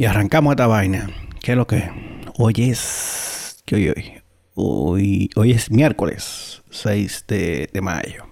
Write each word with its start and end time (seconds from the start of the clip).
Y 0.00 0.06
arrancamos 0.06 0.52
esta 0.52 0.66
vaina. 0.66 1.10
¿Qué 1.42 1.52
es 1.52 1.58
lo 1.58 1.66
que? 1.66 1.90
Hoy 2.38 2.54
es. 2.56 3.62
¿Qué 3.66 3.74
hoy 3.74 3.88
hoy? 3.90 4.22
Hoy, 4.54 5.30
hoy 5.36 5.50
es 5.50 5.70
miércoles 5.70 6.62
6 6.70 7.26
de, 7.28 7.68
de 7.70 7.80
mayo. 7.82 8.24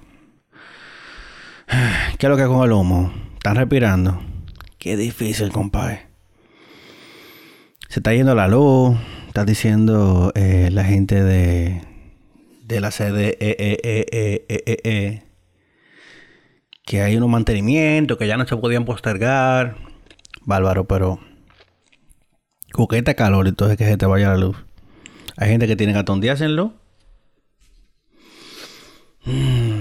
¿Qué 2.18 2.24
es 2.24 2.30
lo 2.30 2.38
que 2.38 2.46
con 2.46 2.64
el 2.64 2.72
humo? 2.72 3.12
¿Están 3.34 3.56
respirando? 3.56 4.18
Qué 4.78 4.96
difícil, 4.96 5.52
compadre. 5.52 6.06
Se 7.90 8.00
está 8.00 8.14
yendo 8.14 8.34
la 8.34 8.48
luz. 8.48 8.96
Está 9.26 9.44
diciendo 9.44 10.32
eh, 10.34 10.70
la 10.72 10.84
gente 10.84 11.22
de, 11.22 11.82
de 12.62 12.80
la 12.80 12.90
sede 12.90 13.36
eh, 13.40 14.46
eh, 14.48 15.22
que 16.86 17.02
hay 17.02 17.18
unos 17.18 17.28
mantenimientos 17.28 18.16
que 18.16 18.26
ya 18.26 18.38
no 18.38 18.46
se 18.46 18.56
podían 18.56 18.86
postergar. 18.86 19.76
Bárbaro, 20.46 20.88
pero 20.88 21.27
Coqueta 22.72 23.14
calor, 23.14 23.48
entonces 23.48 23.76
que 23.76 23.84
se 23.84 23.96
te 23.96 24.06
vaya 24.06 24.28
la 24.28 24.36
luz. 24.36 24.56
Hay 25.36 25.50
gente 25.50 25.66
que 25.66 25.76
tiene 25.76 25.92
que 25.92 26.00
atondeárselo. 26.00 26.72
Mm, 29.24 29.80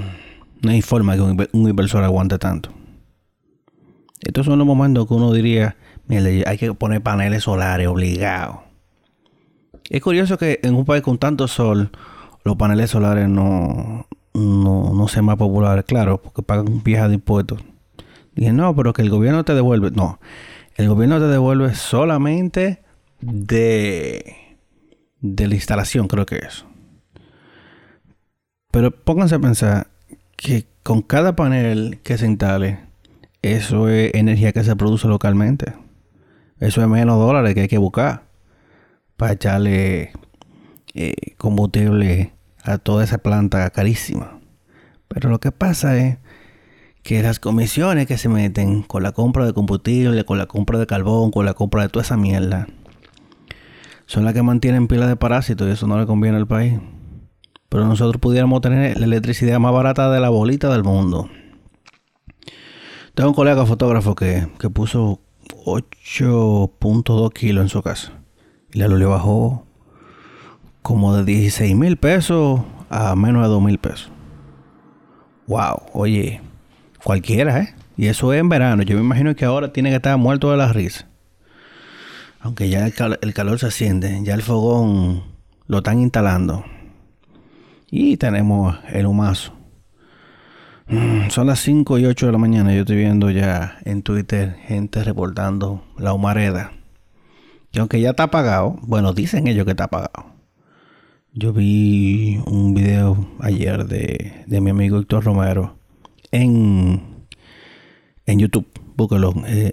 no 0.62 0.72
hay 0.72 0.82
forma 0.82 1.16
que 1.16 1.22
un, 1.22 1.48
inversor 1.54 2.04
aguante 2.04 2.38
tanto. 2.38 2.72
Estos 4.22 4.46
son 4.46 4.58
los 4.58 4.68
momentos 4.68 5.08
que 5.08 5.14
uno 5.14 5.32
diría, 5.32 5.78
hay 6.46 6.58
que 6.58 6.74
poner 6.74 7.02
paneles 7.02 7.44
solares 7.44 7.88
obligados. 7.88 8.58
Es 9.90 10.02
curioso 10.02 10.38
que 10.38 10.60
en 10.64 10.76
un 10.76 10.86
país 10.86 11.02
con 11.02 11.18
tanto 11.18 11.48
sol, 11.48 11.92
los 12.44 12.56
paneles 12.56 12.90
solares 12.90 13.30
no, 13.30 14.06
no, 14.34 14.94
no 14.94 15.08
sean 15.08 15.26
más 15.26 15.38
populares, 15.38 15.86
claro, 15.86 16.22
porque 16.22 16.42
pagan 16.42 16.68
un 16.68 16.84
vieja 16.84 17.08
de 17.08 17.16
impuestos. 17.16 17.62
Dije, 18.36 18.52
no, 18.52 18.76
pero 18.76 18.94
que 18.94 19.02
el 19.02 19.10
gobierno 19.10 19.44
te 19.44 19.56
devuelve. 19.56 19.92
No, 19.92 20.20
el 20.78 20.88
gobierno 20.88 21.20
te 21.20 21.26
devuelve 21.26 21.74
solamente 21.74 22.84
de, 23.20 24.58
de 25.20 25.48
la 25.48 25.56
instalación, 25.56 26.08
creo 26.08 26.26
que 26.26 26.38
es. 26.38 26.66
Pero 28.72 28.92
pónganse 28.92 29.36
a 29.36 29.40
pensar 29.40 29.88
que 30.36 30.68
con 30.84 31.02
cada 31.02 31.36
panel 31.36 32.00
que 32.04 32.18
se 32.20 32.28
instale, 32.28 32.80
eso 33.42 33.90
es 33.90 34.14
energía 34.14 34.54
que 34.54 34.64
se 34.64 34.76
produce 34.76 35.08
localmente. 35.08 35.74
Eso 36.60 36.82
es 36.82 36.88
menos 36.88 37.18
dólares 37.18 37.56
que 37.56 37.62
hay 37.62 37.68
que 37.68 37.80
buscar 37.80 38.24
para 39.16 39.34
echarle 39.34 40.12
eh, 40.94 41.14
combustible 41.38 42.34
a 42.64 42.78
toda 42.78 43.04
esa 43.04 43.18
planta 43.18 43.68
carísima. 43.72 44.40
Pero 45.08 45.30
lo 45.30 45.40
que 45.40 45.52
pasa 45.52 45.98
es 45.98 46.18
que 47.08 47.24
las 47.24 47.40
comisiones 47.40 48.06
que 48.06 48.18
se 48.18 48.28
meten 48.28 48.84
con 48.84 49.02
la 49.02 49.14
compra 49.14 49.46
de 49.46 49.54
combustible, 49.54 50.26
con 50.26 50.38
la 50.38 50.46
compra 50.46 50.78
de 50.78 50.88
carbón, 50.88 51.32
con 51.32 51.46
la 51.46 51.54
compra 51.54 51.84
de 51.84 51.88
toda 51.88 52.04
esa 52.04 52.18
mierda, 52.18 52.68
son 54.06 54.26
las 54.26 54.34
que 54.34 54.44
mantienen 54.44 54.90
pila 54.90 55.08
de 55.08 55.16
parásitos 55.16 55.70
y 55.70 55.72
eso 55.72 55.88
no 55.88 55.98
le 55.98 56.06
conviene 56.06 56.36
al 56.36 56.48
país. 56.48 56.82
Pero 57.70 57.86
nosotros 57.86 58.20
pudiéramos 58.20 58.60
tener 58.60 59.00
la 59.00 59.06
electricidad 59.06 59.58
más 59.58 59.72
barata 59.72 60.12
de 60.12 60.20
la 60.20 60.28
bolita 60.28 60.70
del 60.70 60.84
mundo. 60.84 61.30
Tengo 63.16 63.30
un 63.30 63.36
colega 63.36 63.66
fotógrafo 63.66 64.14
que, 64.14 64.46
puso 64.74 65.22
8.2 65.66 67.32
kilos 67.32 67.64
en 67.64 67.70
su 67.70 67.82
casa. 67.82 68.22
Y 68.74 68.80
la 68.80 68.90
luz 68.90 69.00
le 69.00 69.06
bajó 69.06 69.66
como 70.82 71.16
de 71.16 71.24
16 71.24 71.74
mil 71.74 71.96
pesos 71.96 72.64
a 72.90 73.16
menos 73.16 73.44
de 73.44 73.48
2 73.48 73.62
mil 73.64 73.78
pesos. 73.78 74.12
Wow, 75.48 75.84
oye, 75.94 76.42
Cualquiera, 77.08 77.62
¿eh? 77.62 77.74
Y 77.96 78.08
eso 78.08 78.34
es 78.34 78.42
en 78.42 78.50
verano. 78.50 78.84
Yo 78.84 78.98
me 78.98 79.02
imagino 79.02 79.34
que 79.34 79.46
ahora 79.46 79.72
tiene 79.72 79.92
que 79.92 79.96
estar 79.96 80.18
muerto 80.18 80.52
de 80.52 80.58
la 80.58 80.74
risa. 80.74 81.08
Aunque 82.42 82.68
ya 82.68 82.86
el, 82.86 83.34
calor 83.34 83.60
se 83.60 83.68
asciende, 83.68 84.20
ya 84.24 84.34
el 84.34 84.42
fogón 84.42 85.24
lo 85.68 85.78
están 85.78 86.02
instalando. 86.02 86.66
Y 87.90 88.18
tenemos 88.18 88.78
el 88.90 89.06
humazo. 89.06 89.54
Mm, 90.88 91.30
son 91.30 91.48
las 91.48 91.60
5 91.62 91.98
y 91.98 92.08
8 92.08 92.26
de 92.26 92.32
la 92.34 92.38
mañana. 92.40 92.74
Yo 92.74 92.82
estoy 92.82 92.98
viendo 92.98 93.32
ya 93.32 93.78
en 93.86 94.04
Twitter 94.04 94.58
gente 94.68 95.02
reportando 95.02 95.86
la 95.98 96.12
humareda. 96.12 96.74
Que 97.72 97.80
aunque 97.80 98.02
ya 98.02 98.10
está 98.10 98.24
apagado, 98.24 98.80
bueno, 98.82 99.14
dicen 99.14 99.48
ellos 99.48 99.64
que 99.64 99.72
está 99.72 99.86
apagado. 99.86 100.34
Yo 101.32 101.54
vi 101.54 102.42
un 102.48 102.74
video 102.74 103.30
ayer 103.40 103.86
de, 103.86 104.44
de 104.46 104.60
mi 104.60 104.72
amigo 104.72 105.00
Héctor 105.00 105.24
Romero 105.24 105.77
en, 106.32 107.02
en 108.26 108.40
YouTube. 108.40 108.68
Búsquelo. 108.96 109.34
Eh, 109.46 109.72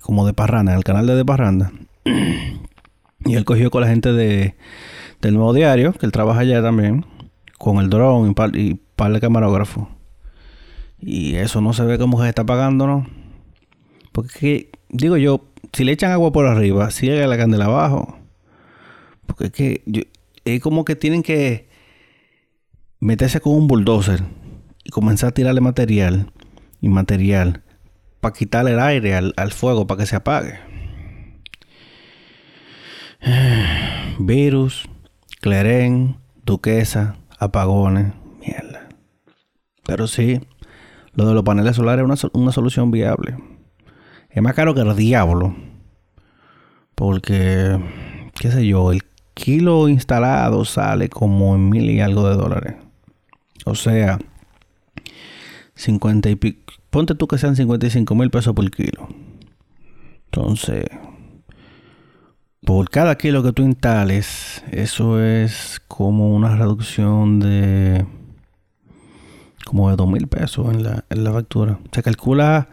como 0.00 0.26
de 0.26 0.32
Parranda, 0.32 0.72
en 0.72 0.78
el 0.78 0.84
canal 0.84 1.06
de 1.06 1.16
De 1.16 1.24
Parranda. 1.24 1.72
y 3.24 3.34
él 3.34 3.44
cogió 3.44 3.70
con 3.70 3.80
la 3.82 3.88
gente 3.88 4.12
de, 4.12 4.54
del 5.20 5.34
Nuevo 5.34 5.52
Diario, 5.52 5.92
que 5.92 6.06
él 6.06 6.12
trabaja 6.12 6.40
allá 6.40 6.62
también, 6.62 7.04
con 7.58 7.78
el 7.78 7.90
dron 7.90 8.30
y 8.30 8.34
par, 8.34 8.54
y 8.56 8.80
par 8.94 9.12
de 9.12 9.20
camarógrafos. 9.20 9.88
Y 11.00 11.34
eso 11.34 11.60
no 11.60 11.72
se 11.72 11.84
ve 11.84 11.98
como 11.98 12.22
se 12.22 12.28
está 12.28 12.44
pagando, 12.44 12.86
¿no? 12.86 13.06
Porque 14.12 14.70
digo 14.88 15.16
yo, 15.16 15.44
si 15.72 15.84
le 15.84 15.92
echan 15.92 16.10
agua 16.10 16.32
por 16.32 16.46
arriba, 16.46 16.90
sigue 16.90 17.26
la 17.26 17.36
candela 17.36 17.66
abajo. 17.66 18.16
Porque 19.26 19.46
es 19.46 19.52
que 19.52 20.08
es 20.44 20.60
como 20.60 20.84
que 20.84 20.96
tienen 20.96 21.22
que 21.22 21.68
meterse 23.00 23.40
con 23.40 23.54
un 23.54 23.66
bulldozer 23.66 24.22
y 24.86 24.90
comenzar 24.90 25.30
a 25.30 25.32
tirarle 25.32 25.60
material 25.60 26.30
y 26.80 26.88
material 26.88 27.64
para 28.20 28.32
quitarle 28.32 28.72
el 28.72 28.80
aire 28.80 29.16
al, 29.16 29.52
fuego 29.52 29.88
para 29.88 29.98
que 29.98 30.06
se 30.06 30.14
apague. 30.14 30.60
Virus, 34.20 34.88
cleren, 35.40 36.18
duquesa, 36.44 37.16
apagones, 37.40 38.12
mierda. 38.40 38.88
Pero 39.84 40.06
sí, 40.06 40.40
lo 41.14 41.26
de 41.26 41.34
los 41.34 41.42
paneles 41.42 41.74
solares 41.74 42.04
es 42.08 42.24
una, 42.24 42.30
una 42.40 42.52
solución 42.52 42.92
viable. 42.92 43.36
Es 44.30 44.40
más 44.40 44.54
caro 44.54 44.72
que 44.72 44.82
el 44.82 44.94
diablo. 44.94 45.56
Porque, 46.94 47.76
qué 48.38 48.52
sé 48.52 48.64
yo, 48.68 48.92
el 48.92 49.02
kilo 49.34 49.88
instalado 49.88 50.64
sale 50.64 51.08
como 51.08 51.56
en 51.56 51.70
mil 51.70 51.90
y 51.90 52.00
algo 52.00 52.28
de 52.28 52.36
dólares. 52.36 52.76
O 53.64 53.74
sea, 53.74 54.18
50 55.76 56.30
y 56.30 56.36
pico. 56.36 56.74
Ponte 56.90 57.14
tú 57.14 57.26
que 57.28 57.38
sean 57.38 57.56
55 57.56 58.14
mil 58.14 58.30
pesos 58.30 58.54
por 58.54 58.70
kilo. 58.70 59.08
Entonces, 60.26 60.84
por 62.64 62.90
cada 62.90 63.16
kilo 63.16 63.42
que 63.42 63.52
tú 63.52 63.62
instales, 63.62 64.64
eso 64.72 65.22
es 65.22 65.80
como 65.86 66.34
una 66.34 66.56
reducción 66.56 67.38
de 67.38 68.04
como 69.64 69.90
de 69.90 69.96
2 69.96 70.08
mil 70.08 70.28
pesos 70.28 70.72
en 70.72 70.84
la, 70.84 71.04
en 71.10 71.24
la 71.24 71.32
factura. 71.32 71.78
Se 71.92 72.02
calcula 72.02 72.68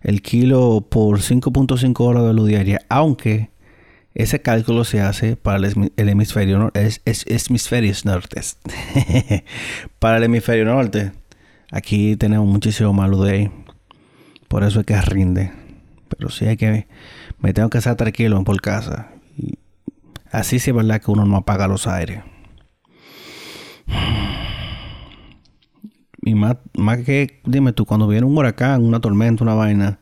el 0.00 0.22
kilo 0.22 0.86
por 0.88 1.20
5.5 1.20 2.00
horas 2.00 2.24
de 2.24 2.34
luz 2.34 2.48
diaria, 2.48 2.80
aunque 2.88 3.50
ese 4.14 4.42
cálculo 4.42 4.84
se 4.84 5.00
hace 5.00 5.36
para 5.36 5.58
el, 5.58 6.08
hemisferio. 6.08 6.70
Es, 6.74 7.00
es, 7.04 7.48
hemisferios 7.48 8.04
norte. 8.04 8.40
para 9.98 10.18
el 10.18 10.24
hemisferio 10.24 10.64
norte. 10.64 11.12
Aquí 11.72 12.16
tenemos 12.16 12.46
muchísimo 12.46 13.08
luz 13.08 13.26
de. 13.26 13.50
Por 14.46 14.62
eso 14.62 14.80
es 14.80 14.86
que 14.86 15.00
rinde. 15.00 15.52
Pero 16.08 16.28
sí 16.28 16.44
hay 16.44 16.58
que. 16.58 16.86
Me 17.40 17.54
tengo 17.54 17.70
que 17.70 17.78
estar 17.78 17.96
tranquilo 17.96 18.44
por 18.44 18.60
casa. 18.60 19.10
Así 20.30 20.58
sí 20.58 20.68
es 20.68 20.76
verdad 20.76 21.00
que 21.00 21.10
uno 21.10 21.24
no 21.24 21.38
apaga 21.38 21.66
los 21.68 21.86
aires. 21.86 22.22
Y 26.24 26.34
más, 26.34 26.58
más 26.76 26.98
que, 26.98 27.40
dime 27.44 27.72
tú, 27.72 27.86
cuando 27.86 28.06
viene 28.06 28.26
un 28.26 28.36
huracán, 28.36 28.84
una 28.84 29.00
tormenta, 29.00 29.42
una 29.42 29.54
vaina, 29.54 29.98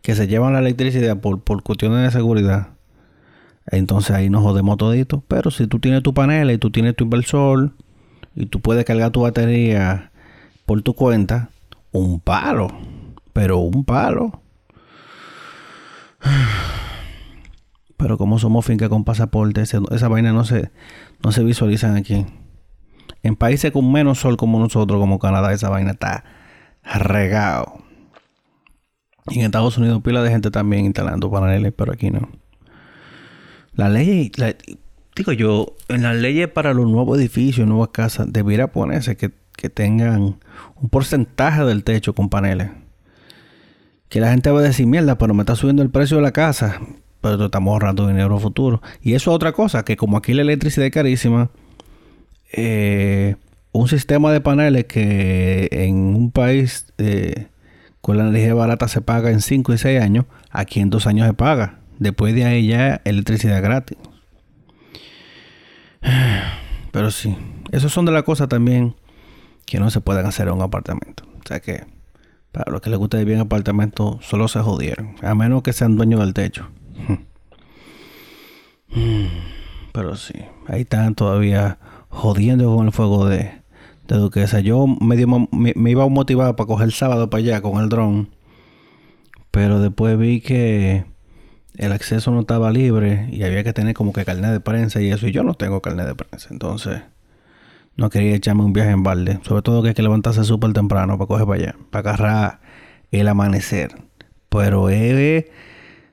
que 0.00 0.14
se 0.14 0.26
llevan 0.26 0.54
la 0.54 0.58
electricidad 0.60 1.20
por, 1.20 1.44
por 1.44 1.62
cuestiones 1.62 2.02
de 2.02 2.10
seguridad, 2.10 2.70
entonces 3.66 4.10
ahí 4.16 4.30
nos 4.30 4.42
jodemos 4.42 4.78
todito. 4.78 5.22
Pero 5.28 5.50
si 5.50 5.66
tú 5.66 5.78
tienes 5.80 6.02
tu 6.02 6.14
panel 6.14 6.50
y 6.50 6.56
tú 6.56 6.70
tienes 6.70 6.96
tu 6.96 7.04
inversor 7.04 7.74
y 8.34 8.46
tú 8.46 8.60
puedes 8.60 8.84
cargar 8.86 9.10
tu 9.10 9.20
batería 9.20 10.09
por 10.70 10.82
tu 10.82 10.94
cuenta 10.94 11.50
un 11.90 12.20
palo. 12.20 12.68
Pero 13.32 13.58
un 13.58 13.84
palo. 13.84 14.40
Pero 17.96 18.16
como 18.16 18.38
somos 18.38 18.64
finca 18.64 18.88
con 18.88 19.02
pasaporte, 19.02 19.62
esa 19.62 20.08
vaina 20.08 20.32
no 20.32 20.44
se, 20.44 20.70
no 21.24 21.32
se 21.32 21.42
visualizan 21.42 21.96
aquí. 21.96 22.24
En 23.24 23.34
países 23.34 23.72
con 23.72 23.90
menos 23.90 24.20
sol 24.20 24.36
como 24.36 24.60
nosotros, 24.60 25.00
como 25.00 25.18
Canadá, 25.18 25.52
esa 25.52 25.70
vaina 25.70 25.90
está 25.90 26.22
regado. 26.84 27.78
Y 29.26 29.40
en 29.40 29.46
Estados 29.46 29.76
Unidos 29.76 30.02
pila 30.04 30.22
de 30.22 30.30
gente 30.30 30.52
también 30.52 30.84
instalando 30.84 31.32
paneles, 31.32 31.72
pero 31.76 31.94
aquí 31.94 32.12
no. 32.12 32.28
La 33.74 33.88
ley, 33.88 34.30
digo 35.16 35.32
yo, 35.32 35.74
en 35.88 36.04
las 36.04 36.14
leyes 36.14 36.46
para 36.46 36.74
los 36.74 36.88
nuevos 36.88 37.18
edificios, 37.18 37.66
nuevas 37.66 37.88
casas, 37.88 38.32
debiera 38.32 38.68
ponerse 38.68 39.16
que 39.16 39.32
que 39.60 39.68
tengan 39.68 40.38
un 40.76 40.88
porcentaje 40.88 41.64
del 41.64 41.84
techo 41.84 42.14
con 42.14 42.30
paneles. 42.30 42.70
Que 44.08 44.20
la 44.20 44.30
gente 44.30 44.50
va 44.50 44.60
a 44.60 44.62
decir, 44.62 44.86
mierda, 44.86 45.18
pero 45.18 45.34
me 45.34 45.42
está 45.42 45.54
subiendo 45.54 45.82
el 45.82 45.90
precio 45.90 46.16
de 46.16 46.22
la 46.22 46.32
casa. 46.32 46.80
pero 47.20 47.44
estamos 47.44 47.72
ahorrando 47.72 48.08
dinero 48.08 48.38
futuro. 48.38 48.80
Y 49.02 49.12
eso 49.12 49.30
es 49.30 49.34
otra 49.36 49.52
cosa, 49.52 49.84
que 49.84 49.98
como 49.98 50.16
aquí 50.16 50.32
la 50.32 50.40
electricidad 50.40 50.86
es 50.86 50.92
carísima, 50.92 51.50
eh, 52.52 53.36
un 53.72 53.88
sistema 53.88 54.32
de 54.32 54.40
paneles 54.40 54.86
que 54.86 55.68
en 55.70 55.94
un 56.16 56.30
país 56.30 56.86
eh, 56.96 57.48
con 58.00 58.16
la 58.16 58.26
energía 58.26 58.54
barata 58.54 58.88
se 58.88 59.02
paga 59.02 59.30
en 59.30 59.42
5 59.42 59.74
y 59.74 59.78
6 59.78 60.00
años, 60.00 60.24
aquí 60.50 60.80
en 60.80 60.88
2 60.88 61.06
años 61.06 61.26
se 61.26 61.34
paga. 61.34 61.80
Después 61.98 62.34
de 62.34 62.46
ahí 62.46 62.66
ya 62.66 63.02
electricidad 63.04 63.62
gratis. 63.62 63.98
Pero 66.92 67.10
sí, 67.10 67.36
esas 67.70 67.92
son 67.92 68.06
de 68.06 68.12
las 68.12 68.22
cosas 68.22 68.48
también 68.48 68.94
que 69.70 69.78
no 69.78 69.88
se 69.90 70.00
pueden 70.00 70.26
hacer 70.26 70.48
en 70.48 70.54
un 70.54 70.62
apartamento. 70.62 71.22
O 71.38 71.46
sea 71.46 71.60
que 71.60 71.84
para 72.50 72.72
los 72.72 72.80
que 72.80 72.90
les 72.90 72.98
gusta 72.98 73.18
vivir 73.18 73.34
en 73.34 73.40
apartamento, 73.42 74.18
solo 74.20 74.48
se 74.48 74.58
jodieron. 74.58 75.14
A 75.22 75.36
menos 75.36 75.62
que 75.62 75.72
sean 75.72 75.96
dueños 75.96 76.18
del 76.20 76.34
techo. 76.34 76.68
Pero 79.92 80.16
sí, 80.16 80.34
ahí 80.66 80.80
están 80.80 81.14
todavía 81.14 81.78
jodiendo 82.08 82.74
con 82.74 82.86
el 82.86 82.92
fuego 82.92 83.26
de, 83.26 83.52
de 84.08 84.16
Duquesa. 84.16 84.58
Yo 84.58 84.88
medio, 84.88 85.28
me, 85.28 85.72
me 85.76 85.90
iba 85.90 86.02
a 86.02 86.08
motivar 86.08 86.56
para 86.56 86.66
coger 86.66 86.86
el 86.86 86.92
sábado 86.92 87.30
para 87.30 87.40
allá 87.40 87.62
con 87.62 87.80
el 87.80 87.88
dron. 87.88 88.30
Pero 89.52 89.78
después 89.78 90.18
vi 90.18 90.40
que 90.40 91.04
el 91.76 91.92
acceso 91.92 92.32
no 92.32 92.40
estaba 92.40 92.72
libre 92.72 93.28
y 93.30 93.44
había 93.44 93.62
que 93.62 93.72
tener 93.72 93.94
como 93.94 94.12
que 94.12 94.24
carnet 94.24 94.50
de 94.50 94.58
prensa 94.58 95.00
y 95.00 95.12
eso. 95.12 95.28
Y 95.28 95.32
yo 95.32 95.44
no 95.44 95.54
tengo 95.54 95.80
carnet 95.80 96.08
de 96.08 96.16
prensa. 96.16 96.48
Entonces 96.50 97.02
no 98.00 98.08
quería 98.08 98.34
echarme 98.34 98.64
un 98.64 98.72
viaje 98.72 98.92
en 98.92 99.02
balde. 99.02 99.40
Sobre 99.42 99.60
todo 99.60 99.82
que 99.82 99.88
hay 99.88 99.94
que 99.94 100.02
levantarse 100.02 100.42
súper 100.42 100.72
temprano 100.72 101.18
para 101.18 101.28
coger 101.28 101.46
para 101.46 101.60
allá. 101.60 101.76
Para 101.90 102.12
agarrar 102.12 102.60
el 103.10 103.28
amanecer. 103.28 103.94
Pero 104.48 104.88
es 104.88 105.44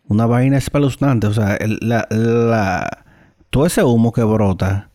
una 0.05 0.25
vaina 0.25 0.57
espeluznante. 0.57 1.27
O 1.27 1.33
sea, 1.33 1.57
la, 1.61 3.05
todo 3.49 3.65
ese 3.65 3.85
humo 3.85 4.11
que 4.11 4.21
brota 4.21 4.89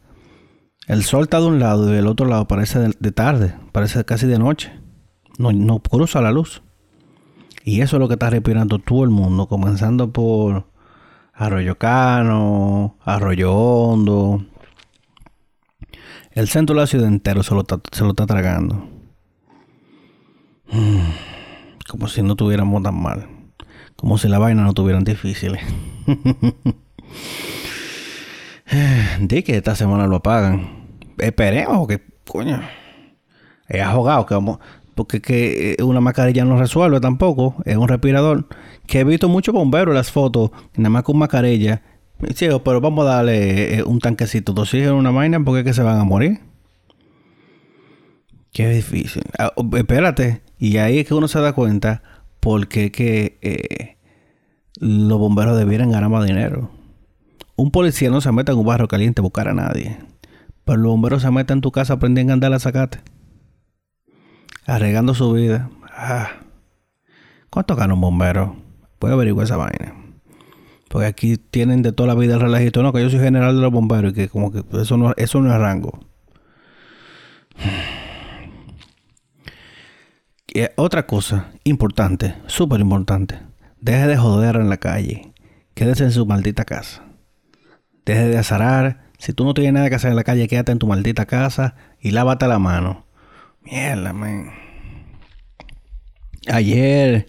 el 0.87 1.03
sol 1.03 1.23
está 1.23 1.41
de 1.41 1.47
un 1.47 1.61
lado 1.61 1.91
y 1.91 1.97
del 1.97 2.07
otro 2.07 2.27
lado 2.27 2.47
parece 2.47 2.79
de, 2.79 3.13
tarde, 3.13 3.55
parece 3.73 4.05
casi 4.05 4.27
de 4.27 4.39
noche. 4.39 4.71
No, 5.39 5.51
no 5.51 5.79
cruza 5.79 6.21
la 6.21 6.31
luz. 6.31 6.63
Y 7.65 7.81
eso 7.81 7.97
es 7.97 8.01
lo 8.01 8.09
que 8.09 8.15
está 8.15 8.29
respirando 8.29 8.79
todo 8.79 9.05
el 9.05 9.11
mundo, 9.11 9.47
comenzando 9.47 10.13
por 10.13 10.67
Arroyo 11.33 11.79
Cano, 11.79 12.99
Arroyo 13.03 13.55
Hondo. 13.55 14.45
El 16.35 16.49
centro 16.49 16.75
de 16.75 16.81
la 16.81 16.87
ciudad 16.87 17.09
entero 17.09 17.43
se 17.43 17.55
lo 17.55 17.61
está, 17.61 17.79
se 17.91 18.05
lo 18.05 18.15
tragando. 18.15 18.89
Como 21.89 22.09
si 22.09 22.23
no 22.23 22.37
tuviéramos 22.37 22.83
tan 22.83 23.01
mal. 23.01 23.29
Como 23.97 24.17
si 24.17 24.29
la 24.29 24.39
vaina 24.39 24.63
no 24.63 24.73
tuvieran 24.73 25.05
difíciles. 25.05 25.61
Di 29.21 29.43
que 29.43 29.59
esta 29.59 29.77
semana 29.77 30.07
lo 30.07 30.17
apagan. 30.17 30.87
Esperemos 31.19 31.87
que, 31.87 32.01
coño. 32.27 32.63
Es 33.69 33.83
ahogado 33.83 34.25
que 34.25 34.35
vamos. 34.35 34.59
Porque 34.95 35.21
que 35.21 35.77
una 35.83 36.01
mascarilla 36.01 36.47
no 36.47 36.59
resuelve 36.59 36.99
tampoco. 37.01 37.57
Es 37.67 37.77
un 37.77 37.89
respirador. 37.89 38.47
Que 38.87 39.01
he 39.01 39.05
visto 39.05 39.29
muchos 39.29 39.55
bomberos 39.55 39.93
en 39.93 39.97
las 39.97 40.11
fotos. 40.11 40.51
Nada 40.77 40.89
más 40.89 41.03
con 41.03 41.19
mascarilla. 41.19 41.83
Sí, 42.35 42.47
pero 42.65 42.81
vamos 42.81 43.05
a 43.05 43.17
darle 43.17 43.79
eh, 43.79 43.83
un 43.83 43.99
tanquecito 43.99 44.53
de 44.53 44.63
oxígeno 44.63 44.97
una 44.97 45.11
vaina 45.11 45.43
porque 45.45 45.61
es 45.61 45.67
que 45.67 45.75
se 45.75 45.83
van 45.83 45.99
a 45.99 46.05
morir. 46.05 46.41
Qué 48.53 48.69
difícil. 48.69 49.25
Ah, 49.39 49.53
espérate. 49.77 50.43
Y 50.59 50.77
ahí 50.77 51.01
es 51.01 51.09
que 51.09 51.15
uno 51.15 51.27
se 51.27 51.41
da 51.41 51.53
cuenta 51.53 52.03
porque 52.39 52.93
que 52.93 53.39
eh, 53.43 53.97
los 54.79 55.19
bomberos 55.19 55.59
debieran 55.59 55.91
ganar 55.91 56.11
más 56.11 56.25
dinero. 56.27 56.71
Un 57.57 57.71
policía 57.71 58.11
no 58.11 58.21
se 58.21 58.31
mete 58.31 58.53
en 58.53 58.59
un 58.59 58.67
barro 58.67 58.89
caliente 58.89 59.21
a 59.21 59.23
buscar 59.23 59.49
a 59.49 59.55
nadie. 59.55 59.99
Pero 60.65 60.79
los 60.79 60.93
bomberos 60.93 61.23
se 61.23 61.31
meten 61.31 61.59
en 61.59 61.61
tu 61.61 61.73
casa, 61.73 61.95
aprenden 61.95 62.31
a 62.31 62.35
andar 62.35 62.53
a 62.53 62.59
sacate. 62.59 63.01
Arregando 64.67 65.15
su 65.15 65.33
vida. 65.33 65.71
Ah. 65.97 66.31
¿Cuánto 67.51 67.75
gana 67.75 67.95
un 67.95 68.01
bombero? 68.01 68.57
Puedo 68.99 69.15
averiguar 69.15 69.45
esa 69.45 69.57
vaina. 69.57 70.02
Porque 70.93 71.07
aquí 71.07 71.39
tienen 71.39 71.81
de 71.81 71.93
toda 71.93 72.09
la 72.09 72.15
vida 72.15 72.35
el 72.35 72.41
relajito. 72.41 72.83
No, 72.83 72.93
que 72.93 73.01
yo 73.01 73.09
soy 73.09 73.19
general 73.19 73.57
de 73.57 73.63
los 73.63 73.73
bomberos 73.73 74.13
y 74.13 74.15
que 74.15 74.29
como 74.29 74.53
que 74.53 74.63
eso 74.79 74.99
no, 74.99 75.15
eso 75.17 75.41
no 75.41 75.51
es 75.51 75.59
rango. 75.59 76.01
Y 80.53 80.61
otra 80.77 81.07
cosa 81.07 81.49
importante, 81.65 82.35
súper 82.47 82.81
importante. 82.81 83.39
Deje 83.81 84.07
de 84.07 84.19
joder 84.19 84.57
en 84.57 84.69
la 84.69 84.77
calle. 84.77 85.33
Quédese 85.73 86.05
en 86.05 86.11
su 86.11 86.27
maldita 86.27 86.67
casa. 86.67 87.03
Deje 88.05 88.29
de 88.29 88.37
azarar. 88.37 89.09
Si 89.17 89.33
tú 89.33 89.47
no 89.47 89.55
tienes 89.55 89.73
nada 89.73 89.89
que 89.89 89.95
hacer 89.95 90.11
en 90.11 90.17
la 90.17 90.25
calle, 90.25 90.47
quédate 90.47 90.73
en 90.73 90.79
tu 90.79 90.87
maldita 90.87 91.25
casa 91.25 91.75
y 92.03 92.11
lávate 92.11 92.47
la 92.47 92.59
mano. 92.59 93.07
Mierda, 93.63 94.13
man. 94.13 94.51
Ayer 96.49 97.29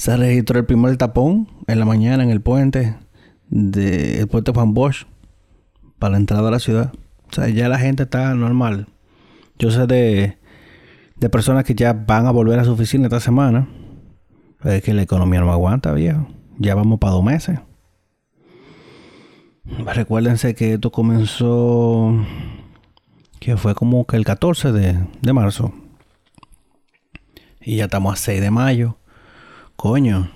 se 0.00 0.16
registró 0.16 0.58
el 0.58 0.64
primer 0.64 0.96
tapón 0.96 1.46
en 1.66 1.78
la 1.78 1.84
mañana 1.84 2.22
en 2.22 2.30
el 2.30 2.40
puente 2.40 2.96
del 3.50 4.26
puente 4.28 4.50
Juan 4.50 4.72
Bosch 4.72 5.04
para 5.98 6.12
la 6.12 6.16
entrada 6.16 6.48
a 6.48 6.50
la 6.50 6.58
ciudad. 6.58 6.90
O 7.30 7.34
sea, 7.34 7.50
ya 7.50 7.68
la 7.68 7.78
gente 7.78 8.04
está 8.04 8.34
normal. 8.34 8.86
Yo 9.58 9.70
sé 9.70 9.86
de, 9.86 10.38
de 11.16 11.28
personas 11.28 11.64
que 11.64 11.74
ya 11.74 11.92
van 11.92 12.26
a 12.26 12.30
volver 12.30 12.58
a 12.58 12.64
su 12.64 12.72
oficina 12.72 13.08
esta 13.08 13.20
semana. 13.20 13.68
Es 14.64 14.82
que 14.82 14.94
la 14.94 15.02
economía 15.02 15.40
no 15.40 15.52
aguanta, 15.52 15.92
viejo. 15.92 16.26
Ya 16.56 16.74
vamos 16.74 16.98
para 16.98 17.12
dos 17.12 17.24
meses. 17.24 17.60
Recuérdense 19.84 20.54
que 20.54 20.72
esto 20.72 20.90
comenzó, 20.90 22.24
que 23.38 23.58
fue 23.58 23.74
como 23.74 24.06
que 24.06 24.16
el 24.16 24.24
14 24.24 24.72
de, 24.72 25.32
marzo. 25.34 25.74
Y 27.60 27.76
ya 27.76 27.84
estamos 27.84 28.14
a 28.14 28.16
6 28.16 28.40
de 28.40 28.50
mayo. 28.50 28.96
Coño. 29.80 30.28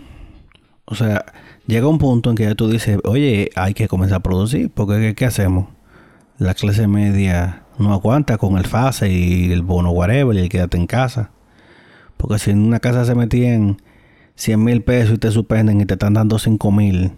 O 0.87 0.94
sea, 0.94 1.26
llega 1.67 1.87
un 1.87 1.99
punto 1.99 2.31
en 2.31 2.37
que 2.37 2.55
tú 2.55 2.70
dices, 2.70 2.99
oye, 3.05 3.50
hay 3.56 3.75
que 3.75 3.88
comenzar 3.88 4.17
a 4.17 4.23
producir, 4.23 4.70
porque 4.70 5.14
¿qué, 5.14 5.26
hacemos? 5.26 5.69
La 6.38 6.55
clase 6.55 6.88
media 6.88 7.64
no 7.79 7.93
aguanta 7.93 8.38
con 8.38 8.56
el 8.56 8.64
FASE 8.64 9.12
y 9.12 9.52
el 9.52 9.61
bono 9.61 9.91
whatever 9.91 10.35
y 10.35 10.38
el 10.38 10.49
quédate 10.49 10.79
en 10.79 10.87
casa. 10.87 11.31
Porque 12.17 12.38
si 12.38 12.52
en 12.52 12.61
una 12.64 12.81
casa 12.81 13.05
se 13.05 13.14
metían 13.14 13.82
100 14.37 14.64
mil 14.64 14.82
pesos 14.82 15.17
y 15.17 15.19
te 15.19 15.31
suspenden 15.31 15.79
y 15.79 15.85
te 15.85 15.93
están 15.93 16.14
dando 16.14 16.38
5 16.38 16.73
mil, 16.73 17.12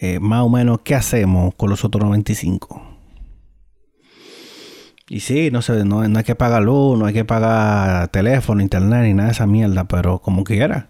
eh, 0.00 0.18
más 0.18 0.42
o 0.42 0.48
menos 0.48 0.80
qué 0.82 0.96
hacemos 0.96 1.54
con 1.54 1.70
los 1.70 1.84
otros 1.84 2.02
95. 2.02 2.82
Y 5.08 5.20
sí, 5.20 5.52
no 5.52 5.62
sé, 5.62 5.84
no, 5.84 6.00
hay 6.00 6.24
que 6.24 6.34
pagar 6.34 6.64
luz, 6.64 6.98
no 6.98 7.06
hay 7.06 7.14
que 7.14 7.24
pagar 7.24 8.08
teléfono, 8.08 8.60
internet 8.60 9.04
ni 9.04 9.14
nada 9.14 9.28
de 9.28 9.34
esa 9.34 9.46
mierda, 9.46 9.84
pero 9.84 10.18
como 10.18 10.42
quiera. 10.42 10.88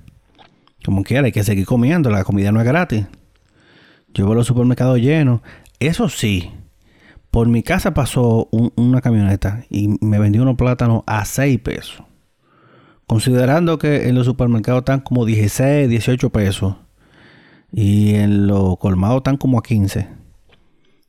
Como 0.85 1.03
quiera, 1.03 1.27
hay 1.27 1.33
que 1.33 1.45
seguir 1.45 1.67
comiendo, 1.67 2.11
la 2.11 2.25
comida 2.25 2.53
no 2.53 2.61
es 2.61 2.67
gratis. 2.67 3.07
Yo 4.13 4.27
veo 4.27 4.35
los 4.35 4.47
supermercados 4.47 5.01
llenos. 5.01 5.41
Eso 5.81 6.09
sí, 6.09 6.53
por 7.31 7.49
mi 7.49 7.63
casa 7.63 7.95
pasó 7.95 8.49
una 8.77 9.01
camioneta 9.01 9.65
y 9.69 9.97
me 10.01 10.21
vendió 10.21 10.43
unos 10.43 10.57
plátanos 10.57 11.03
a 11.07 11.25
6 11.25 11.59
pesos. 11.61 12.05
Considerando 13.07 13.77
que 13.77 14.09
en 14.09 14.15
los 14.15 14.27
supermercados 14.27 14.83
están 14.83 15.01
como 15.01 15.25
16, 15.25 15.89
18 15.89 16.31
pesos. 16.31 16.77
Y 17.73 18.15
en 18.15 18.47
los 18.47 18.79
colmados 18.79 19.17
están 19.17 19.37
como 19.37 19.59
a 19.59 19.63
15. 19.63 20.07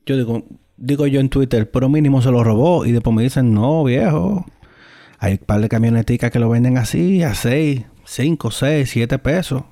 Yo 0.04 0.16
digo, 0.16 0.42
digo 0.76 1.06
yo 1.06 1.20
en 1.20 1.28
Twitter, 1.28 1.70
pero 1.70 1.88
mínimo 1.88 2.20
se 2.22 2.32
lo 2.32 2.42
robó. 2.42 2.84
Y 2.84 2.92
después 2.92 3.14
me 3.14 3.22
dicen, 3.22 3.54
no, 3.54 3.84
viejo. 3.84 4.44
Hay 5.20 5.34
un 5.34 5.38
par 5.38 5.60
de 5.60 5.68
camioneticas 5.68 6.30
que 6.30 6.40
lo 6.40 6.48
venden 6.48 6.76
así, 6.76 7.22
a 7.22 7.34
6, 7.34 7.84
5, 8.06 8.50
6, 8.50 8.88
7 8.88 9.18
pesos. 9.18 9.62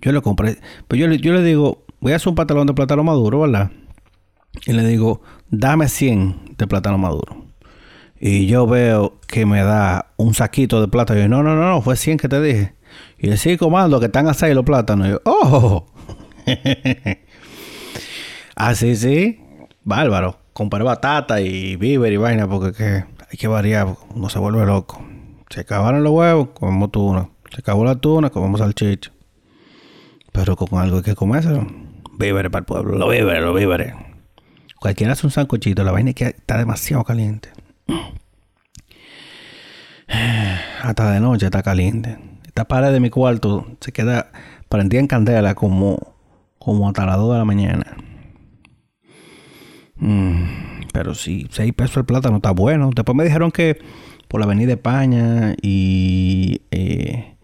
Yo 0.00 0.12
lo 0.12 0.22
compré. 0.22 0.58
Pero 0.88 1.06
yo, 1.06 1.32
le 1.32 1.42
digo, 1.42 1.84
voy 2.00 2.12
a 2.12 2.16
hacer 2.16 2.28
un 2.28 2.34
pantalón 2.34 2.66
de 2.66 2.74
plátano 2.74 3.04
maduro, 3.04 3.40
¿verdad? 3.40 3.70
Y 4.66 4.72
le 4.72 4.84
digo, 4.84 5.22
dame 5.50 5.88
100 5.88 6.56
de 6.56 6.66
plátano 6.66 6.98
maduro. 6.98 7.44
Y 8.18 8.46
yo 8.46 8.66
veo 8.66 9.18
que 9.26 9.46
me 9.46 9.62
da 9.62 10.12
un 10.16 10.34
saquito 10.34 10.80
de 10.80 10.88
plátano. 10.88 11.20
Y 11.20 11.22
yo, 11.24 11.28
no, 11.28 11.42
no, 11.42 11.54
no, 11.54 11.68
no, 11.68 11.82
fue 11.82 11.96
100 11.96 12.18
que 12.18 12.28
te 12.28 12.40
dije. 12.40 12.74
Y 13.18 13.28
le 13.28 13.36
sigue 13.36 13.58
comando 13.58 14.00
que 14.00 14.06
están 14.06 14.26
a 14.26 14.34
seis 14.34 14.54
los 14.54 14.64
plátanos. 14.64 15.06
Y 15.06 15.10
yo, 15.10 15.20
¡oh! 15.24 15.86
Así 18.56 18.96
sí, 18.96 19.40
bárbaro. 19.84 20.40
Compré 20.52 20.82
batata 20.82 21.40
y 21.40 21.76
víver 21.76 22.12
y 22.12 22.16
vaina 22.16 22.48
porque 22.48 23.04
hay 23.30 23.38
que 23.38 23.48
variar, 23.48 23.94
no 24.14 24.28
se 24.28 24.38
vuelve 24.38 24.66
loco. 24.66 25.00
Se 25.50 25.60
acabaron 25.60 26.02
los 26.02 26.12
huevos, 26.12 26.48
comemos 26.54 26.90
tuna. 26.90 27.28
Se 27.50 27.60
acabó 27.60 27.84
la 27.84 27.96
tuna, 27.96 28.30
comemos 28.30 28.60
salchicha. 28.60 29.12
Pero 30.32 30.56
con 30.56 30.78
algo 30.78 30.98
hay 30.98 31.02
que 31.02 31.14
comerse. 31.14 31.66
Víveres 32.18 32.50
para 32.50 32.60
el 32.60 32.66
pueblo, 32.66 32.96
los 32.96 33.10
víveres, 33.10 33.42
los 33.42 33.54
víveres. 33.54 33.94
Cualquiera 34.78 35.12
hace 35.12 35.26
un 35.26 35.32
sancochito, 35.32 35.84
la 35.84 35.92
vaina 35.92 36.10
es 36.10 36.16
que 36.16 36.24
está 36.24 36.56
demasiado 36.56 37.04
caliente. 37.04 37.50
Hasta 40.82 41.10
de 41.12 41.20
noche 41.20 41.46
está 41.46 41.62
caliente 41.62 42.18
esta 42.50 42.64
pared 42.66 42.92
de 42.92 42.98
mi 42.98 43.10
cuarto 43.10 43.64
se 43.80 43.92
queda 43.92 44.32
prendida 44.68 44.98
en 44.98 45.06
candela 45.06 45.54
como, 45.54 46.16
como 46.58 46.88
hasta 46.88 47.06
las 47.06 47.16
2 47.16 47.32
de 47.32 47.38
la 47.38 47.44
mañana. 47.44 47.96
Mm, 49.94 50.88
pero 50.92 51.14
sí, 51.14 51.46
6 51.48 51.72
pesos 51.74 51.98
el 51.98 52.04
plátano 52.06 52.36
está 52.36 52.50
bueno. 52.50 52.90
Después 52.92 53.14
me 53.14 53.22
dijeron 53.22 53.52
que 53.52 53.78
por 54.30 54.38
la 54.38 54.46
Avenida 54.46 54.74
España 54.74 55.56
y 55.60 56.62
eh, 56.70 57.34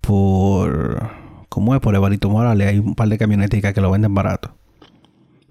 por. 0.00 1.10
¿Cómo 1.48 1.74
es? 1.74 1.80
Por 1.80 1.96
Evarito 1.96 2.30
Morales 2.30 2.68
hay 2.68 2.78
un 2.78 2.94
par 2.94 3.08
de 3.08 3.18
camioneticas 3.18 3.74
que 3.74 3.80
lo 3.80 3.90
venden 3.90 4.14
barato. 4.14 4.54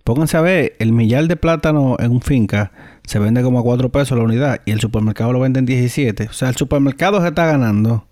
Pónganse 0.06 0.38
a 0.38 0.42
ver, 0.42 0.74
el 0.80 0.94
millar 0.94 1.27
de 1.27 1.36
plátano 1.36 1.98
en 2.00 2.12
un 2.12 2.22
finca 2.22 2.72
se 3.04 3.20
vende 3.20 3.44
como 3.44 3.60
a 3.60 3.63
4 3.63 3.92
pesos 3.92 4.18
la 4.18 4.24
unidad 4.24 4.62
y 4.63 4.72
el 4.72 4.80
supermercado 4.80 5.34
lo 5.34 5.42
vende 5.42 5.60
en 5.60 5.66
17. 5.66 6.27
O 6.30 6.34
sea, 6.34 6.48
el 6.48 6.56
supermercado 6.56 7.20
se 7.22 7.27
está 7.27 7.46
ganando 7.46 8.08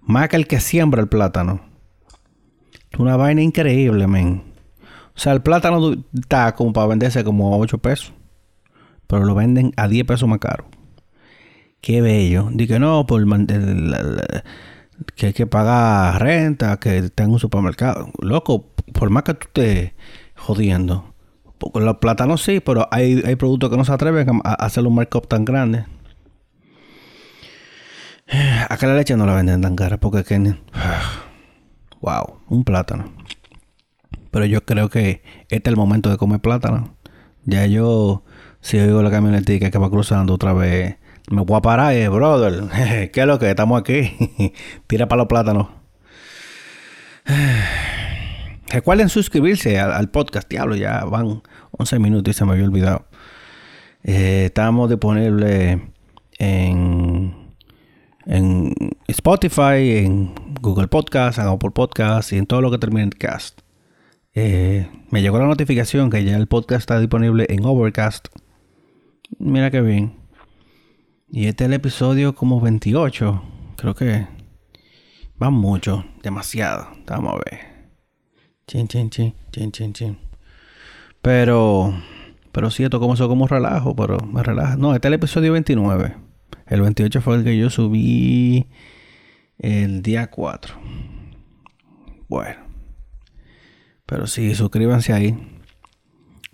más 0.00 0.28
que 0.28 0.34
el 0.34 0.48
que 0.48 0.58
siembra 0.58 1.00
el 1.00 1.08
plátano. 1.08 1.60
Es 2.90 2.98
una 2.98 3.16
vaina 3.16 3.40
increíble, 3.40 4.08
men. 4.08 4.42
O 5.14 5.18
sea, 5.20 5.32
el 5.32 5.42
plátano 5.42 5.94
está 6.12 6.56
como 6.56 6.72
para 6.72 6.88
venderse 6.88 7.22
como 7.22 7.54
a 7.54 7.56
8 7.56 7.78
pesos. 7.78 8.12
Pero 9.06 9.24
lo 9.24 9.36
venden 9.36 9.72
a 9.76 9.86
10 9.86 10.06
pesos 10.06 10.28
más 10.28 10.40
caro. 10.40 10.64
Qué 11.80 12.00
bello. 12.00 12.48
Dije, 12.52 12.78
no, 12.78 13.06
por 13.06 13.24
que 15.14 15.26
hay 15.26 15.32
que 15.32 15.46
pagar 15.46 16.20
renta, 16.20 16.78
que 16.78 17.02
tenga 17.10 17.32
un 17.32 17.38
supermercado. 17.38 18.10
Loco, 18.20 18.66
por 18.92 19.10
más 19.10 19.22
que 19.22 19.34
tú 19.34 19.46
estés 19.46 19.92
jodiendo. 20.34 21.14
Porque 21.58 21.80
los 21.80 21.98
plátanos 21.98 22.42
sí, 22.42 22.60
pero 22.60 22.88
hay, 22.90 23.22
hay 23.24 23.36
productos 23.36 23.70
que 23.70 23.76
no 23.76 23.84
se 23.84 23.92
atreven 23.92 24.40
a, 24.44 24.54
hacer 24.54 24.86
un 24.86 24.94
markup 24.94 25.26
tan 25.26 25.44
grande. 25.44 25.86
Acá 28.68 28.86
la 28.86 28.94
leche 28.94 29.16
no 29.16 29.26
la 29.26 29.34
venden 29.34 29.60
tan 29.62 29.76
cara 29.76 29.98
porque 29.98 30.24
que... 30.24 30.54
Wow, 32.00 32.42
un 32.48 32.62
plátano. 32.62 33.12
Pero 34.30 34.44
yo 34.44 34.64
creo 34.64 34.88
que 34.88 35.22
este 35.48 35.68
es 35.68 35.72
el 35.72 35.76
momento 35.76 36.10
de 36.10 36.16
comer 36.16 36.38
plátano. 36.38 36.94
Ya 37.44 37.66
yo, 37.66 38.22
si 38.60 38.78
oigo 38.78 39.02
la 39.02 39.10
camionetica 39.10 39.72
que 39.72 39.78
va 39.78 39.90
cruzando 39.90 40.34
otra 40.34 40.52
vez, 40.52 40.97
me 41.30 41.42
voy 41.42 41.56
a 41.56 41.62
parar, 41.62 41.94
eh, 41.94 42.08
brother. 42.08 43.10
¿Qué 43.12 43.20
es 43.20 43.26
lo 43.26 43.38
que 43.38 43.50
estamos 43.50 43.80
aquí? 43.80 44.52
Tira 44.86 45.08
para 45.08 45.20
los 45.20 45.28
plátanos. 45.28 45.68
Recuerden 48.70 49.08
suscribirse 49.08 49.78
al, 49.78 50.10
podcast. 50.10 50.48
Diablo, 50.48 50.76
ya 50.76 51.04
van 51.04 51.42
11 51.72 51.98
minutos 51.98 52.34
y 52.34 52.38
se 52.38 52.44
me 52.44 52.52
había 52.52 52.64
olvidado. 52.64 53.06
Eh, 54.04 54.44
estamos 54.46 54.88
disponibles 54.90 55.80
en, 56.38 57.34
en 58.26 58.74
Spotify, 59.06 59.96
en 60.04 60.34
Google 60.60 60.88
Podcast, 60.88 61.38
en 61.38 61.48
Apple 61.48 61.70
Podcast 61.70 62.32
y 62.32 62.36
en 62.36 62.46
todo 62.46 62.60
lo 62.60 62.70
que 62.70 62.78
termine 62.78 63.04
en 63.04 63.10
cast. 63.10 63.60
Eh, 64.34 64.88
me 65.10 65.22
llegó 65.22 65.38
la 65.38 65.46
notificación 65.46 66.10
que 66.10 66.22
ya 66.24 66.36
el 66.36 66.46
podcast 66.46 66.80
está 66.80 67.00
disponible 67.00 67.46
en 67.48 67.64
Overcast. 67.64 68.28
Mira 69.38 69.70
qué 69.70 69.80
bien. 69.80 70.27
Y 71.30 71.46
este 71.46 71.64
es 71.64 71.68
el 71.68 71.74
episodio 71.74 72.34
como 72.34 72.60
28. 72.60 73.42
Creo 73.76 73.94
que 73.94 74.26
va 75.40 75.50
mucho, 75.50 76.04
demasiado. 76.22 76.88
Vamos 77.06 77.34
a 77.34 77.50
ver. 77.50 77.60
Chin, 78.66 78.88
chin, 78.88 79.10
chin, 79.10 79.34
chin, 79.52 79.70
chin, 79.70 79.92
chin. 79.92 80.18
Pero, 81.20 81.92
pero 82.50 82.70
sí, 82.70 82.82
esto 82.82 82.98
comenzó 82.98 83.28
como 83.28 83.46
relajo, 83.46 83.94
pero 83.94 84.18
me 84.20 84.42
relaja. 84.42 84.76
No, 84.76 84.94
este 84.94 85.08
es 85.08 85.10
el 85.10 85.14
episodio 85.14 85.52
29. 85.52 86.16
El 86.66 86.80
28 86.80 87.20
fue 87.20 87.36
el 87.36 87.44
que 87.44 87.58
yo 87.58 87.68
subí 87.68 88.66
el 89.58 90.00
día 90.02 90.30
4. 90.30 90.74
Bueno. 92.28 92.60
Pero 94.06 94.26
sí, 94.26 94.54
suscríbanse 94.54 95.12
ahí. 95.12 95.36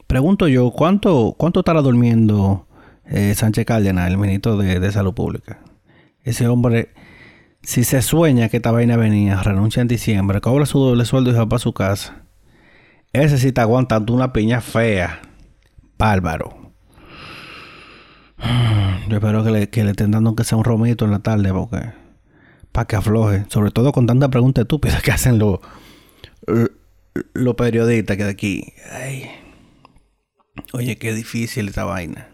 Pregunto 0.09 0.49
yo, 0.49 0.73
¿cuánto, 0.73 1.35
cuánto 1.39 1.61
estará 1.61 1.81
durmiendo 1.81 2.64
eh, 3.07 3.35
Sánchez 3.35 3.67
Cárdenas, 3.67 4.11
el 4.11 4.19
ministro 4.19 4.57
de, 4.57 4.81
de 4.81 4.93
Salud 4.93 5.15
Pública? 5.15 5.61
Ese 6.23 6.49
hombre 6.49 6.91
si 7.65 7.83
se 7.85 8.03
sueña 8.03 8.49
que 8.49 8.59
esta 8.59 8.71
vaina 8.71 8.97
venía, 8.97 9.43
renuncia 9.43 9.81
en 9.81 9.89
diciembre, 9.89 10.41
cobra 10.41 10.67
su 10.67 10.79
doble 10.79 11.05
sueldo 11.05 11.31
y 11.31 11.35
va 11.35 11.49
para 11.49 11.59
su 11.59 11.73
casa. 11.73 12.23
Ese 13.13 13.39
sí 13.39 13.49
está 13.49 13.63
aguantando 13.63 14.13
una 14.13 14.33
piña 14.33 14.61
fea. 14.61 15.23
Bárbaro. 15.97 16.73
Yo 19.09 19.17
espero 19.17 19.45
que 19.45 19.51
le, 19.51 19.71
que 19.71 19.85
le 19.85 19.93
estén 19.93 20.11
dando 20.11 20.35
que 20.35 20.45
sea 20.45 20.59
un 20.59 20.65
romito 20.65 21.05
en 21.05 21.13
la 21.13 21.21
tarde 21.21 21.53
porque 21.53 21.93
para 22.71 22.87
que 22.87 22.97
afloje. 22.97 23.47
Sobre 23.49 23.71
todo 23.71 23.93
con 23.93 24.07
tanta 24.07 24.29
pregunta 24.29 24.63
estúpida 24.63 25.01
que 25.03 25.13
hacen 25.13 25.39
los 25.39 25.61
los 27.33 27.55
periodistas 27.55 28.17
que 28.17 28.25
de 28.25 28.31
aquí. 28.31 28.75
Oye, 30.73 30.97
qué 30.97 31.15
difícil 31.15 31.69
esta 31.69 31.85
vaina. 31.85 32.34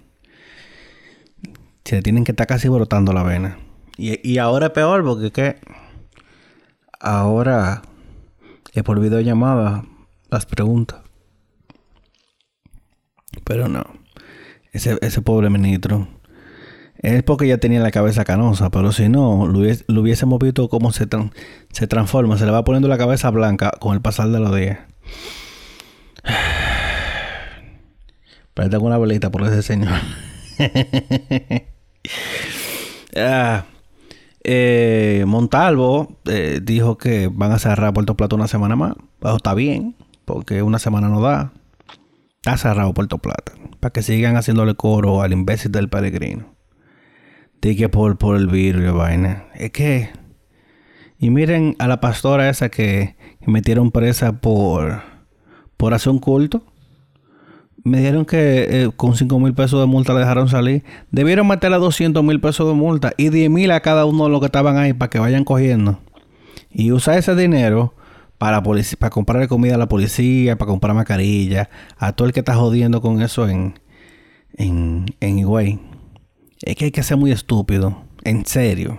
Se 1.85 2.03
tienen 2.03 2.25
que 2.25 2.33
estar 2.33 2.47
casi 2.47 2.69
brotando 2.69 3.13
la 3.13 3.23
vena. 3.23 3.59
Y, 3.97 4.39
ahora 4.39 4.67
es 4.67 4.73
peor 4.73 5.05
porque 5.05 5.31
que 5.31 5.57
ahora 6.99 7.83
he 8.73 8.83
por 8.83 8.99
videollamada 8.99 9.85
las 10.31 10.47
preguntas. 10.47 11.01
Pero 13.45 13.69
no. 13.69 13.85
Ese, 14.73 14.99
ese 15.03 15.21
pobre 15.21 15.51
ministro. 15.51 16.09
Es 16.97 17.23
porque 17.23 17.47
ya 17.49 17.59
tenía 17.59 17.81
la 17.81 17.91
cabeza 17.91 18.25
canosa, 18.25 18.71
pero 18.71 18.93
si 18.93 19.09
no, 19.09 19.47
lo, 19.47 19.59
hubiésemos 20.01 20.39
visto 20.39 20.69
cómo 20.69 20.93
se, 20.93 21.07
se 21.71 21.87
transforma. 21.87 22.39
Se 22.39 22.45
le 22.45 22.53
va 22.53 22.65
poniendo 22.65 22.89
la 22.89 22.99
cabeza 22.99 23.31
blanca 23.31 23.73
con 23.81 23.95
el 23.95 24.01
pasar 24.01 24.29
de 24.29 24.41
los 24.41 24.55
días. 24.55 24.79
Tengo 28.55 28.87
una 28.87 28.99
velita 28.99 29.31
por 29.31 29.43
ese 29.43 29.63
señor. 29.63 30.01
ah, 33.17 33.65
eh, 34.45 35.25
Montalvo 35.27 36.19
eh, 36.27 36.61
dijo 36.63 36.99
que 36.99 37.29
van 37.33 37.53
a 37.53 37.59
cerrar 37.59 37.93
Puerto 37.93 38.17
Plata 38.17 38.37
una 38.37 38.49
semana 38.49 38.77
más. 38.77 38.95
está 39.37 39.55
bien, 39.55 39.97
porque 40.25 40.63
una 40.63 40.79
semana 40.79 41.09
no 41.09 41.21
da. 41.21 41.53
Está 42.37 42.57
cerrado 42.57 42.95
Puerto 42.95 43.19
Plata. 43.19 43.53
Para 43.81 43.93
que 43.93 44.03
sigan 44.03 44.37
haciéndole 44.37 44.75
coro 44.75 45.23
al 45.23 45.33
imbécil 45.33 45.73
del 45.73 45.89
peregrino. 45.89 46.55
Por, 47.93 48.17
por 48.17 48.37
el 48.37 48.47
virus, 48.47 48.95
vaina. 48.95 49.47
Es 49.55 49.71
que. 49.71 50.11
Y 51.19 51.29
miren 51.29 51.77
a 51.79 51.87
la 51.87 52.01
pastora 52.01 52.49
esa 52.49 52.71
que, 52.71 53.17
que 53.41 53.51
metieron 53.51 53.91
presa 53.91 54.41
por, 54.41 55.03
por 55.77 55.93
hacer 55.93 56.13
un 56.13 56.19
culto 56.19 56.65
me 57.85 57.99
dijeron 57.99 58.25
que 58.25 58.85
eh, 58.85 58.91
con 58.95 59.17
5 59.17 59.39
mil 59.41 59.55
pesos 59.55 59.81
de 59.81 59.87
multa 59.87 60.13
le 60.13 60.21
dejaron 60.21 60.49
salir. 60.49 60.85
Debieron 61.11 61.47
meterle 61.47 61.79
200 61.79 62.23
mil 62.23 62.41
pesos 62.41 62.69
de 62.69 62.75
multa 62.75 63.13
y 63.17 63.31
10 63.31 63.51
mil 63.51 63.71
a 63.71 63.81
cada 63.81 64.05
uno 64.05 64.25
de 64.25 64.31
los 64.31 64.41
que 64.41 64.47
estaban 64.47 64.77
ahí 64.77 64.93
para 64.93 65.11
que 65.11 65.19
vayan 65.19 65.45
cogiendo. 65.45 66.01
Y 66.71 66.93
usar 66.93 67.19
ese 67.19 67.35
dinero 67.35 67.95
para, 68.39 68.63
para 68.63 69.11
comprarle 69.11 69.49
comida 69.49 69.75
a 69.75 69.79
la 69.79 69.89
policía, 69.89 70.57
para 70.57 70.71
comprar 70.71 70.95
mascarilla, 70.95 71.71
a 71.99 72.13
todo 72.13 72.27
el 72.27 72.33
que 72.33 72.41
está 72.41 72.55
jodiendo 72.55 73.01
con 73.01 73.23
eso 73.23 73.49
en, 73.49 73.79
en, 74.57 75.07
en 75.21 75.39
Higüey. 75.39 75.81
Es 76.63 76.77
que 76.77 76.87
hay 76.87 76.91
que 76.91 77.03
ser 77.03 77.17
muy 77.17 77.33
estúpido, 77.33 78.03
en 78.25 78.45
serio. 78.45 78.99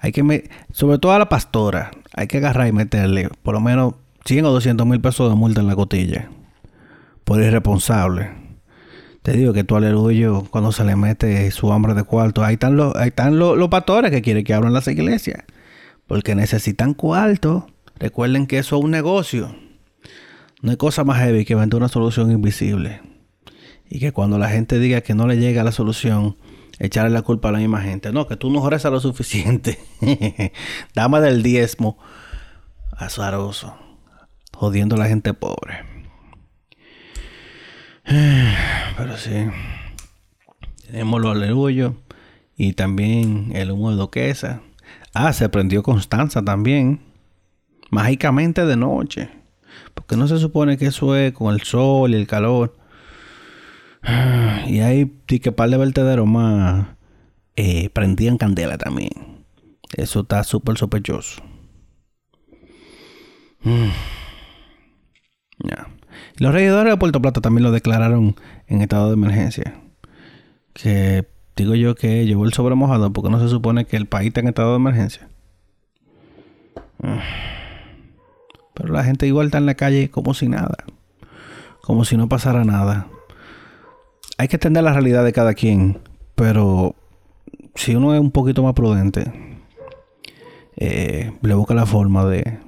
Hay 0.00 0.12
que, 0.12 0.50
sobre 0.72 0.98
todo 0.98 1.12
a 1.12 1.18
la 1.18 1.28
pastora, 1.28 1.92
hay 2.14 2.26
que 2.26 2.38
agarrar 2.38 2.66
y 2.66 2.72
meterle 2.72 3.28
por 3.42 3.54
lo 3.54 3.60
menos 3.60 3.94
100 4.24 4.46
o 4.46 4.50
200 4.50 4.86
mil 4.86 5.00
pesos 5.00 5.30
de 5.30 5.36
multa 5.36 5.60
en 5.60 5.66
la 5.68 5.76
cotilla 5.76 6.28
por 7.24 7.40
irresponsable. 7.40 8.42
Te 9.22 9.32
digo 9.32 9.52
que 9.52 9.62
tú 9.62 9.76
aleluyo 9.76 10.42
cuando 10.50 10.72
se 10.72 10.84
le 10.84 10.96
mete 10.96 11.48
su 11.52 11.72
hambre 11.72 11.94
de 11.94 12.02
cuarto. 12.02 12.42
Ahí 12.42 12.54
están 12.54 12.76
los, 12.76 12.94
ahí 12.96 13.08
están 13.08 13.38
los, 13.38 13.68
pastores 13.68 14.10
que 14.10 14.20
quieren 14.20 14.42
que 14.44 14.52
abran 14.52 14.72
las 14.72 14.88
iglesias. 14.88 15.44
Porque 16.08 16.34
necesitan 16.34 16.94
cuarto. 16.94 17.68
Recuerden 18.00 18.48
que 18.48 18.58
eso 18.58 18.76
es 18.76 18.84
un 18.84 18.90
negocio. 18.90 19.54
No 20.60 20.72
hay 20.72 20.76
cosa 20.76 21.04
más 21.04 21.18
heavy 21.18 21.44
que 21.44 21.54
vender 21.54 21.78
una 21.78 21.88
solución 21.88 22.32
invisible. 22.32 23.00
Y 23.88 24.00
que 24.00 24.10
cuando 24.10 24.38
la 24.38 24.48
gente 24.48 24.80
diga 24.80 25.02
que 25.02 25.14
no 25.14 25.28
le 25.28 25.36
llega 25.36 25.62
la 25.62 25.72
solución, 25.72 26.36
echarle 26.80 27.10
la 27.10 27.22
culpa 27.22 27.50
a 27.50 27.52
la 27.52 27.58
misma 27.58 27.80
gente. 27.80 28.12
No, 28.12 28.26
que 28.26 28.36
tú 28.36 28.50
no 28.50 28.68
rezas 28.68 28.90
lo 28.90 28.98
suficiente. 28.98 29.78
Dama 30.94 31.20
del 31.20 31.44
diezmo. 31.44 31.96
Azaroso. 32.90 33.76
Jodiendo 34.52 34.96
a 34.96 34.98
la 34.98 35.06
gente 35.06 35.32
pobre. 35.32 35.91
Pero 38.04 39.16
sí. 39.16 39.46
Tenemos 40.86 41.20
los 41.20 41.36
aleluyos. 41.36 41.94
Y 42.56 42.74
también 42.74 43.52
el 43.54 43.70
humo 43.70 43.90
de 43.90 43.96
Doquesa. 43.96 44.62
Ah, 45.14 45.32
se 45.32 45.48
prendió 45.48 45.82
Constanza 45.82 46.42
también. 46.42 47.00
Mágicamente 47.90 48.64
de 48.66 48.76
noche. 48.76 49.30
Porque 49.94 50.16
no 50.16 50.28
se 50.28 50.38
supone 50.38 50.76
que 50.76 50.86
eso 50.86 51.16
es 51.16 51.32
con 51.32 51.52
el 51.54 51.62
sol 51.62 52.12
y 52.12 52.16
el 52.16 52.26
calor. 52.26 52.76
Y 54.66 54.80
hay 54.80 55.06
que 55.26 55.52
par 55.52 55.68
de 55.70 55.76
vertederos 55.76 56.26
más 56.26 56.86
eh, 57.56 57.90
prendían 57.90 58.38
candela 58.38 58.78
también. 58.78 59.10
Eso 59.96 60.20
está 60.20 60.44
súper 60.44 60.78
sospechoso. 60.78 61.42
los 66.36 66.52
regidores 66.52 66.92
de 66.92 66.96
Puerto 66.96 67.20
Plata 67.22 67.40
también 67.40 67.64
lo 67.64 67.70
declararon 67.72 68.36
en 68.66 68.82
estado 68.82 69.08
de 69.08 69.14
emergencia. 69.14 69.74
Que 70.72 71.26
digo 71.56 71.74
yo 71.74 71.94
que 71.94 72.24
llevó 72.26 72.44
el 72.44 72.52
sobre 72.52 72.74
mojado 72.74 73.12
porque 73.12 73.30
no 73.30 73.38
se 73.40 73.48
supone 73.48 73.84
que 73.84 73.96
el 73.96 74.06
país 74.06 74.28
está 74.28 74.40
en 74.40 74.48
estado 74.48 74.70
de 74.70 74.76
emergencia. 74.76 75.28
Pero 78.74 78.92
la 78.92 79.04
gente 79.04 79.26
igual 79.26 79.46
está 79.46 79.58
en 79.58 79.66
la 79.66 79.74
calle 79.74 80.10
como 80.10 80.34
si 80.34 80.48
nada. 80.48 80.76
Como 81.82 82.04
si 82.04 82.16
no 82.16 82.28
pasara 82.28 82.64
nada. 82.64 83.08
Hay 84.38 84.48
que 84.48 84.56
entender 84.56 84.82
la 84.82 84.92
realidad 84.92 85.24
de 85.24 85.32
cada 85.32 85.54
quien. 85.54 86.00
Pero 86.34 86.94
si 87.74 87.94
uno 87.94 88.14
es 88.14 88.20
un 88.20 88.30
poquito 88.30 88.62
más 88.62 88.74
prudente, 88.74 89.58
eh, 90.76 91.32
le 91.42 91.54
busca 91.54 91.74
la 91.74 91.86
forma 91.86 92.24
de, 92.24 92.58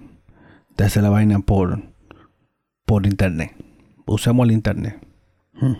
de 0.76 0.84
hacer 0.84 1.02
la 1.02 1.10
vaina 1.10 1.40
por, 1.40 1.80
por 2.84 3.06
internet. 3.06 3.52
Usemos 4.06 4.46
el 4.46 4.52
internet. 4.52 4.98
Hmm. 5.54 5.76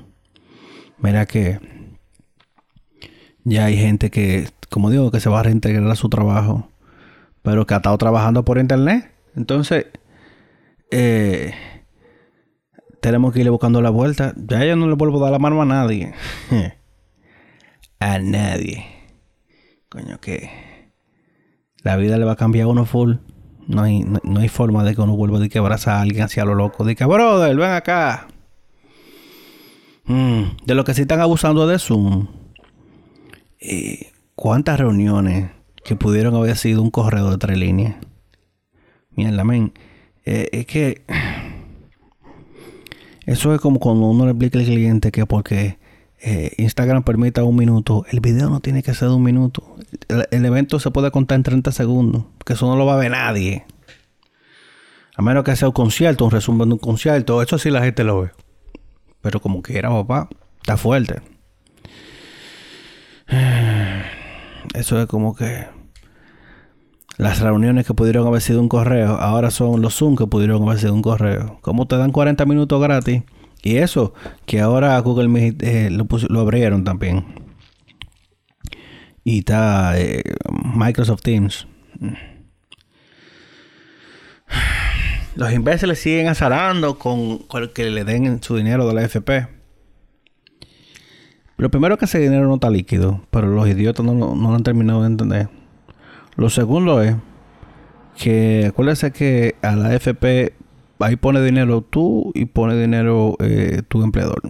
Mira 0.98 1.26
que 1.26 1.60
ya 3.44 3.66
hay 3.66 3.76
gente 3.76 4.10
que, 4.10 4.48
como 4.70 4.90
digo, 4.90 5.10
que 5.10 5.20
se 5.20 5.28
va 5.28 5.40
a 5.40 5.42
reintegrar 5.42 5.90
a 5.90 5.96
su 5.96 6.08
trabajo, 6.08 6.68
pero 7.42 7.66
que 7.66 7.74
ha 7.74 7.78
estado 7.78 7.98
trabajando 7.98 8.44
por 8.44 8.58
internet. 8.58 9.12
Entonces, 9.36 9.86
eh, 10.90 11.52
tenemos 13.00 13.32
que 13.34 13.40
irle 13.40 13.50
buscando 13.50 13.82
la 13.82 13.90
vuelta. 13.90 14.32
Ya 14.36 14.64
yo 14.64 14.76
no 14.76 14.88
le 14.88 14.94
vuelvo 14.94 15.18
a 15.18 15.24
dar 15.24 15.32
la 15.32 15.38
mano 15.38 15.60
a 15.60 15.66
nadie. 15.66 16.14
a 18.00 18.18
nadie. 18.18 18.86
Coño, 19.90 20.18
que 20.20 20.50
la 21.82 21.96
vida 21.96 22.16
le 22.16 22.24
va 22.24 22.32
a 22.32 22.36
cambiar 22.36 22.64
a 22.64 22.68
uno 22.68 22.86
full. 22.86 23.16
No 23.66 23.82
hay, 23.82 24.00
no, 24.00 24.40
hay 24.40 24.48
forma 24.48 24.84
de 24.84 24.94
que 24.94 25.00
uno 25.00 25.16
vuelva 25.16 25.38
de 25.38 25.48
que 25.48 25.58
abraza 25.58 25.96
a 25.96 26.02
alguien 26.02 26.24
hacia 26.24 26.44
lo 26.44 26.54
loco. 26.54 26.84
De 26.84 26.94
que, 26.94 27.04
brother, 27.04 27.56
ven 27.56 27.70
acá. 27.70 28.28
Mm, 30.06 30.42
de 30.64 30.74
lo 30.74 30.84
que 30.84 30.94
sí 30.94 31.02
están 31.02 31.20
abusando 31.20 31.66
de 31.66 31.78
Zoom. 31.78 32.26
Eh, 33.60 34.12
¿Cuántas 34.34 34.78
reuniones 34.78 35.50
que 35.84 35.96
pudieron 35.96 36.34
haber 36.34 36.56
sido 36.56 36.82
un 36.82 36.90
correo 36.90 37.30
de 37.30 37.38
tres 37.38 37.56
líneas? 37.56 37.96
Mierda, 39.10 39.44
men. 39.44 39.72
Eh, 40.26 40.48
es 40.52 40.66
que 40.66 41.04
eso 43.26 43.54
es 43.54 43.60
como 43.60 43.78
cuando 43.78 44.06
uno 44.06 44.24
le 44.24 44.32
explica 44.32 44.58
al 44.58 44.64
cliente 44.66 45.10
que 45.10 45.24
porque 45.24 45.78
eh, 46.26 46.54
Instagram 46.56 47.02
permita 47.02 47.44
un 47.44 47.54
minuto, 47.54 48.06
el 48.10 48.20
video 48.20 48.48
no 48.48 48.60
tiene 48.60 48.82
que 48.82 48.94
ser 48.94 49.08
de 49.08 49.14
un 49.14 49.22
minuto. 49.22 49.76
El, 50.08 50.44
evento 50.46 50.80
se 50.80 50.90
puede 50.90 51.10
contar 51.10 51.36
en 51.36 51.42
30 51.42 51.70
segundos, 51.70 52.24
que 52.46 52.54
eso 52.54 52.66
no 52.66 52.76
lo 52.76 52.86
va 52.86 52.94
a 52.94 52.96
ver 52.96 53.10
nadie. 53.10 53.66
A 55.16 55.20
menos 55.20 55.44
que 55.44 55.54
sea 55.54 55.68
un 55.68 55.74
concierto, 55.74 56.24
un 56.24 56.30
resumen 56.30 56.70
de 56.70 56.74
un 56.74 56.78
concierto, 56.78 57.42
eso 57.42 57.58
sí 57.58 57.68
la 57.68 57.82
gente 57.82 58.04
lo 58.04 58.22
ve. 58.22 58.30
Pero 59.20 59.38
como 59.40 59.60
quiera, 59.60 59.90
papá, 59.90 60.30
está 60.56 60.78
fuerte. 60.78 61.20
Eso 64.74 65.00
es 65.00 65.06
como 65.06 65.36
que 65.36 65.66
las 67.16 67.38
reuniones 67.40 67.86
que 67.86 67.94
pudieron 67.94 68.26
haber 68.26 68.40
sido 68.40 68.60
un 68.60 68.68
correo, 68.68 69.16
ahora 69.16 69.52
son 69.52 69.80
los 69.82 69.94
Zoom 69.94 70.16
que 70.16 70.26
pudieron 70.26 70.62
haber 70.62 70.78
sido 70.78 70.94
un 70.94 71.02
correo. 71.02 71.58
¿Cómo 71.60 71.86
te 71.86 71.96
dan 71.96 72.10
40 72.10 72.44
minutos 72.44 72.82
gratis? 72.82 73.22
Y 73.64 73.78
eso, 73.78 74.12
que 74.44 74.60
ahora 74.60 74.98
Google 74.98 75.56
eh, 75.60 75.88
lo, 75.90 76.40
abrieron 76.40 76.84
también. 76.84 77.24
Y 79.24 79.38
está 79.38 79.98
eh, 79.98 80.22
Microsoft 80.74 81.22
Teams. 81.22 81.66
Los 85.34 85.50
imbéciles 85.50 85.98
siguen 85.98 86.28
azarando 86.28 86.98
con, 86.98 87.38
con, 87.38 87.70
que 87.70 87.90
le 87.90 88.04
den 88.04 88.42
su 88.42 88.54
dinero 88.54 88.86
de 88.86 88.94
la 88.94 89.02
FP. 89.02 89.48
Lo 91.56 91.70
primero 91.70 91.96
que 91.96 92.04
ese 92.04 92.18
dinero 92.18 92.46
no 92.46 92.56
está 92.56 92.68
líquido, 92.68 93.22
pero 93.30 93.48
los 93.48 93.66
idiotas 93.66 94.04
no, 94.04 94.12
no 94.12 94.50
lo 94.50 94.54
han 94.54 94.62
terminado 94.62 95.00
de 95.00 95.06
entender. 95.06 95.48
Lo 96.36 96.50
segundo 96.50 97.02
es 97.02 97.16
que 98.16 98.66
acuérdense 98.68 99.10
que 99.10 99.56
a 99.62 99.74
la 99.74 99.94
FP 99.94 100.52
ahí 100.98 101.16
pone 101.16 101.42
dinero 101.42 101.82
tú 101.82 102.32
y 102.34 102.46
pone 102.46 102.76
dinero 102.76 103.36
eh, 103.40 103.82
tu 103.88 104.02
empleador. 104.02 104.42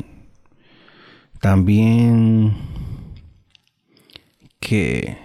También 1.40 2.54
que 4.60 5.18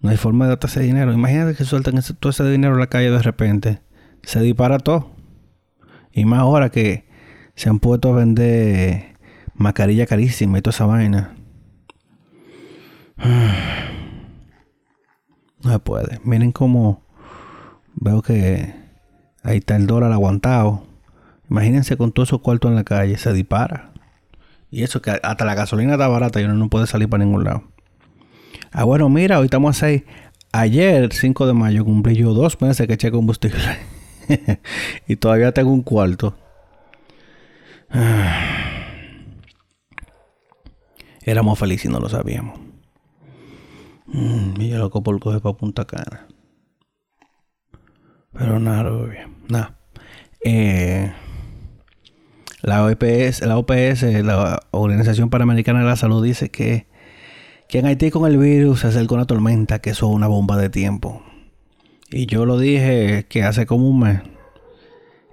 no 0.00 0.10
hay 0.10 0.16
forma 0.16 0.44
de 0.44 0.50
darte 0.50 0.68
ese 0.68 0.80
dinero. 0.80 1.12
Imagínate 1.12 1.56
que 1.56 1.64
sueltan 1.64 2.00
todo 2.18 2.30
ese 2.30 2.48
dinero 2.48 2.74
en 2.74 2.80
la 2.80 2.86
calle 2.86 3.10
de 3.10 3.22
repente. 3.22 3.80
Se 4.22 4.40
dispara 4.40 4.78
todo. 4.78 5.10
Y 6.12 6.24
más 6.24 6.40
ahora 6.40 6.70
que 6.70 7.06
se 7.54 7.68
han 7.68 7.78
puesto 7.78 8.10
a 8.10 8.16
vender 8.16 9.16
mascarilla 9.54 10.06
carísima 10.06 10.58
y 10.58 10.62
toda 10.62 10.74
esa 10.74 10.86
vaina. 10.86 11.34
No 15.62 15.72
se 15.72 15.78
puede. 15.80 16.20
Miren 16.22 16.52
cómo 16.52 17.02
veo 17.96 18.22
que 18.22 18.85
ahí 19.46 19.58
está 19.58 19.76
el 19.76 19.86
dólar 19.86 20.12
aguantado. 20.12 20.82
Imagínense 21.48 21.96
con 21.96 22.10
todos 22.12 22.30
esos 22.30 22.40
cuartos 22.40 22.68
en 22.70 22.74
la 22.74 22.84
calle, 22.84 23.16
se 23.16 23.32
dispara. 23.32 23.92
Y 24.70 24.82
eso 24.82 25.00
que 25.00 25.10
hasta 25.10 25.44
la 25.44 25.54
gasolina 25.54 25.92
está 25.92 26.08
barata 26.08 26.40
y 26.40 26.44
uno 26.44 26.54
no 26.54 26.68
puede 26.68 26.88
salir 26.88 27.08
para 27.08 27.24
ningún 27.24 27.44
lado. 27.44 27.62
Ah, 28.72 28.82
bueno, 28.84 29.08
mira, 29.08 29.38
hoy 29.38 29.44
estamos 29.44 29.76
a 29.76 29.80
6. 29.86 30.02
Ayer, 30.52 31.12
5 31.12 31.46
de 31.46 31.52
mayo, 31.52 31.84
cumplí 31.84 32.16
yo 32.16 32.34
dos 32.34 32.60
meses 32.60 32.86
que 32.88 32.94
eché 32.94 33.12
combustible. 33.12 33.62
y 35.06 35.16
todavía 35.16 35.52
tengo 35.52 35.70
un 35.70 35.82
cuarto. 35.82 36.36
Éramos 41.22 41.58
felices 41.58 41.86
y 41.86 41.88
no 41.88 42.00
lo 42.00 42.08
sabíamos. 42.08 42.58
Mm, 44.06 44.60
y 44.60 44.70
yo 44.70 44.78
loco 44.78 45.02
por 45.02 45.20
coger 45.20 45.40
para 45.40 45.56
Punta 45.56 45.84
Cana. 45.84 46.26
Pero 48.32 48.58
nada, 48.58 48.90
nada. 49.48 49.76
Eh, 50.44 51.12
la 52.62 52.84
OPS, 52.84 53.42
la 53.42 53.58
OPS, 53.58 54.02
la 54.24 54.60
Organización 54.70 55.30
Panamericana 55.30 55.80
de 55.80 55.86
la 55.86 55.96
Salud, 55.96 56.24
dice 56.24 56.50
que, 56.50 56.86
que 57.68 57.78
en 57.78 57.86
Haití 57.86 58.10
con 58.10 58.30
el 58.30 58.38
virus 58.38 58.80
se 58.80 58.88
acerca 58.88 59.14
una 59.14 59.26
tormenta, 59.26 59.80
que 59.80 59.90
eso 59.90 60.08
es 60.08 60.14
una 60.14 60.26
bomba 60.26 60.56
de 60.56 60.70
tiempo. 60.70 61.22
Y 62.10 62.26
yo 62.26 62.46
lo 62.46 62.58
dije 62.58 63.26
que 63.28 63.42
hace 63.42 63.66
como 63.66 63.88
un 63.88 64.00
mes. 64.00 64.20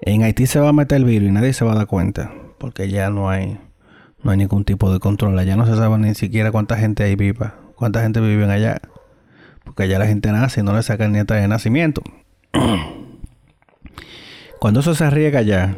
En 0.01 0.23
Haití 0.23 0.47
se 0.47 0.59
va 0.59 0.69
a 0.69 0.73
meter 0.73 0.97
el 0.97 1.05
virus 1.05 1.29
y 1.29 1.31
nadie 1.31 1.53
se 1.53 1.65
va 1.65 1.73
a 1.73 1.75
dar 1.75 1.87
cuenta. 1.87 2.33
Porque 2.57 2.89
ya 2.89 3.09
no 3.09 3.29
hay, 3.29 3.59
no 4.21 4.31
hay 4.31 4.37
ningún 4.37 4.65
tipo 4.65 4.91
de 4.91 4.99
control. 4.99 5.43
Ya 5.45 5.55
no 5.55 5.65
se 5.65 5.75
sabe 5.75 5.97
ni 5.97 6.15
siquiera 6.15 6.51
cuánta 6.51 6.77
gente 6.77 7.03
hay 7.03 7.15
viva 7.15 7.55
cuánta 7.83 8.01
gente 8.01 8.21
vive 8.21 8.49
allá. 8.49 8.81
Porque 9.65 9.83
allá 9.83 9.99
la 9.99 10.07
gente 10.07 10.31
nace 10.31 10.61
y 10.61 10.63
no 10.63 10.73
le 10.73 10.83
sacan 10.83 11.11
nieta 11.11 11.35
de 11.35 11.47
nacimiento. 11.47 12.01
Cuando 14.63 14.79
eso 14.79 14.95
se 14.95 15.09
riega 15.09 15.39
allá, 15.39 15.75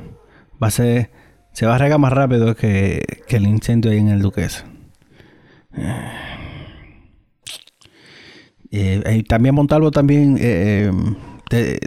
va 0.62 0.68
a 0.68 0.70
ser, 0.70 1.10
se 1.54 1.66
va 1.66 1.74
a 1.74 1.78
regar 1.80 1.98
más 1.98 2.14
rápido 2.14 2.56
que, 2.56 3.04
el 3.30 3.48
incendio 3.48 3.90
ahí 3.90 3.98
en 3.98 4.10
el 4.10 4.22
Duquesa. 4.22 4.64
Eh, 8.70 9.16
y 9.18 9.24
también 9.24 9.56
Montalvo 9.56 9.90
también 9.90 10.38
eh, 10.40 10.92
eh 11.50 11.80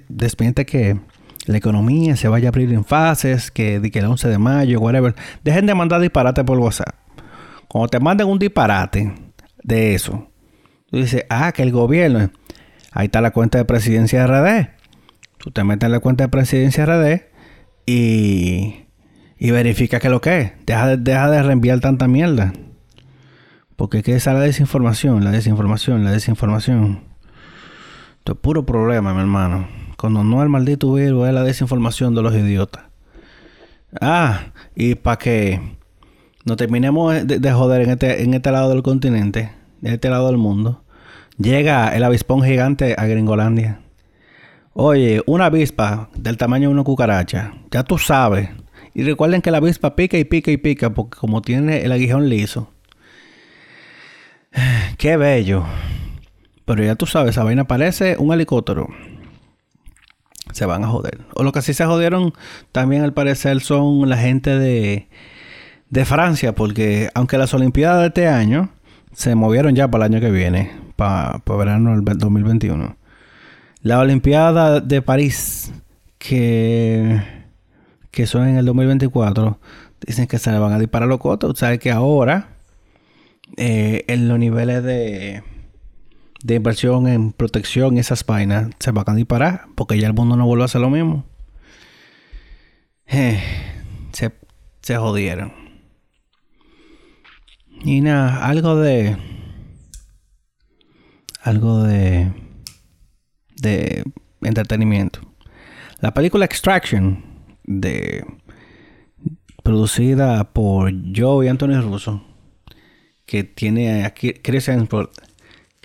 que 0.66 1.00
la 1.46 1.56
economía 1.56 2.16
se 2.16 2.26
vaya 2.26 2.48
a 2.48 2.50
abrir 2.50 2.72
en 2.72 2.84
fases, 2.84 3.52
que, 3.52 3.80
que 3.92 4.00
el 4.00 4.06
11 4.06 4.30
de 4.30 4.38
mayo, 4.38 4.80
whatever. 4.80 5.14
Dejen 5.44 5.66
de 5.66 5.76
mandar 5.76 6.00
disparate 6.00 6.42
por 6.42 6.58
WhatsApp. 6.58 6.96
Cuando 7.68 7.86
te 7.86 8.00
manden 8.00 8.26
un 8.26 8.40
disparate, 8.40 9.14
de 9.62 9.94
eso. 9.94 10.32
Tú 10.90 10.96
dices, 10.96 11.24
ah, 11.30 11.52
que 11.52 11.62
el 11.62 11.70
gobierno. 11.70 12.32
Ahí 12.90 13.04
está 13.04 13.20
la 13.20 13.30
cuenta 13.30 13.56
de 13.56 13.64
presidencia 13.64 14.26
RD. 14.26 14.77
Tú 15.38 15.50
te 15.50 15.64
metes 15.64 15.86
en 15.86 15.92
la 15.92 16.00
cuenta 16.00 16.24
de 16.24 16.28
presidencia 16.28 16.84
RD 16.84 17.22
y, 17.86 18.84
y 19.38 19.50
verifica 19.50 20.00
que 20.00 20.08
lo 20.08 20.20
que 20.20 20.40
es. 20.40 20.52
Deja 20.66 20.88
de, 20.88 20.96
deja 20.96 21.30
de 21.30 21.42
reenviar 21.42 21.80
tanta 21.80 22.08
mierda. 22.08 22.52
Porque 23.76 24.02
que 24.02 24.16
esa 24.16 24.32
es 24.32 24.38
la 24.38 24.42
desinformación, 24.42 25.24
la 25.24 25.30
desinformación, 25.30 26.04
la 26.04 26.10
desinformación. 26.10 27.04
Esto 28.18 28.32
es 28.32 28.38
puro 28.38 28.66
problema, 28.66 29.14
mi 29.14 29.20
hermano. 29.20 29.68
Cuando 29.96 30.24
no 30.24 30.42
el 30.42 30.48
maldito 30.48 30.92
virus 30.92 31.28
es 31.28 31.34
la 31.34 31.44
desinformación 31.44 32.14
de 32.14 32.22
los 32.22 32.34
idiotas. 32.34 32.84
Ah, 34.00 34.52
y 34.74 34.96
para 34.96 35.16
que 35.16 35.60
no 36.44 36.56
terminemos 36.56 37.26
de, 37.26 37.52
joder 37.52 37.82
en 37.82 37.90
este, 37.90 38.22
en 38.22 38.34
este 38.34 38.50
lado 38.50 38.70
del 38.70 38.82
continente, 38.82 39.52
en 39.82 39.92
este 39.92 40.10
lado 40.10 40.26
del 40.26 40.38
mundo, 40.38 40.82
llega 41.38 41.94
el 41.96 42.04
avispón 42.04 42.42
gigante 42.42 42.96
a 42.98 43.06
Gringolandia. 43.06 43.80
Oye, 44.80 45.24
una 45.26 45.46
avispa 45.46 46.08
del 46.14 46.36
tamaño 46.36 46.68
de 46.68 46.74
una 46.74 46.84
cucaracha, 46.84 47.52
ya 47.68 47.82
tú 47.82 47.98
sabes. 47.98 48.48
Y 48.94 49.02
recuerden 49.02 49.42
que 49.42 49.50
la 49.50 49.58
avispa 49.58 49.96
pica 49.96 50.16
y 50.18 50.24
pica 50.24 50.52
y 50.52 50.56
pica 50.56 50.94
porque 50.94 51.18
como 51.18 51.42
tiene 51.42 51.82
el 51.82 51.90
aguijón 51.90 52.28
liso. 52.28 52.70
Qué 54.96 55.16
bello. 55.16 55.64
Pero 56.64 56.84
ya 56.84 56.94
tú 56.94 57.06
sabes, 57.06 57.30
esa 57.30 57.42
vaina 57.42 57.64
parece 57.64 58.14
un 58.20 58.32
helicóptero. 58.32 58.86
se 60.52 60.64
van 60.64 60.84
a 60.84 60.86
joder. 60.86 61.22
O 61.34 61.42
lo 61.42 61.50
que 61.50 61.60
sí 61.60 61.74
se 61.74 61.84
jodieron 61.84 62.32
también 62.70 63.02
al 63.02 63.12
parecer 63.12 63.58
son 63.58 64.08
la 64.08 64.16
gente 64.16 64.60
de, 64.60 65.08
de 65.90 66.04
Francia, 66.04 66.54
porque 66.54 67.10
aunque 67.14 67.36
las 67.36 67.52
Olimpiadas 67.52 68.02
de 68.02 68.06
este 68.06 68.28
año 68.28 68.70
se 69.12 69.34
movieron 69.34 69.74
ya 69.74 69.90
para 69.90 70.06
el 70.06 70.12
año 70.12 70.20
que 70.20 70.30
viene, 70.30 70.70
para, 70.94 71.40
para 71.40 71.58
verano 71.58 72.00
del 72.00 72.16
2021. 72.16 72.96
La 73.82 74.00
Olimpiada 74.00 74.80
de 74.80 75.02
París, 75.02 75.72
que, 76.18 77.22
que 78.10 78.26
son 78.26 78.48
en 78.48 78.56
el 78.56 78.66
2024, 78.66 79.58
dicen 80.06 80.26
que 80.26 80.38
se 80.38 80.50
le 80.50 80.58
van 80.58 80.72
a 80.72 80.78
disparar 80.78 81.08
los 81.08 81.18
cotos. 81.18 81.58
Sabes 81.58 81.78
que 81.78 81.90
ahora, 81.90 82.56
eh, 83.56 84.04
en 84.08 84.28
los 84.28 84.38
niveles 84.38 84.82
de 84.82 85.42
de 86.42 86.54
inversión 86.54 87.08
en 87.08 87.32
protección 87.32 87.98
esas 87.98 88.24
vainas 88.24 88.70
se 88.78 88.90
van 88.92 89.04
a 89.08 89.14
disparar 89.14 89.66
porque 89.74 89.98
ya 89.98 90.06
el 90.06 90.14
mundo 90.14 90.36
no 90.36 90.46
vuelve 90.46 90.62
a 90.62 90.66
hacer 90.66 90.80
lo 90.80 90.90
mismo. 90.90 91.24
Eh, 93.06 93.42
se, 94.12 94.32
se 94.82 94.96
jodieron. 94.96 95.52
Y 97.84 98.00
nada, 98.00 98.46
algo 98.46 98.76
de. 98.76 99.16
Algo 101.42 101.82
de. 101.84 102.32
De 103.60 104.04
entretenimiento. 104.42 105.20
La 106.00 106.14
película 106.14 106.44
Extraction, 106.44 107.24
de. 107.64 108.24
producida 109.62 110.52
por 110.52 110.92
Joe 111.14 111.46
y 111.46 111.48
Anthony 111.48 111.80
Russo, 111.80 112.22
que 113.26 113.44
tiene 113.44 114.04
aquí 114.04 114.32
Chris 114.32 114.68
Hemsworth 114.68 115.28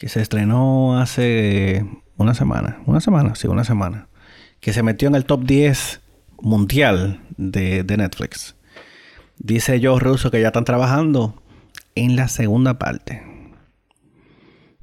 que 0.04 0.10
se 0.10 0.22
estrenó 0.22 1.00
hace 1.00 1.86
una 2.18 2.34
semana, 2.34 2.82
una 2.86 3.00
semana, 3.00 3.36
sí, 3.36 3.48
una 3.48 3.64
semana, 3.64 4.10
que 4.60 4.74
se 4.74 4.84
metió 4.84 5.08
en 5.08 5.16
el 5.16 5.24
top 5.24 5.46
10 5.46 6.02
mundial 6.42 7.22
de, 7.38 7.86
Netflix. 7.86 8.58
Dice 9.38 9.80
Joe 9.82 10.02
Russo 10.02 10.30
que 10.30 10.42
ya 10.42 10.48
están 10.48 10.66
trabajando 10.66 11.42
en 11.96 12.18
la 12.18 12.28
segunda 12.28 12.78
parte. 12.78 13.24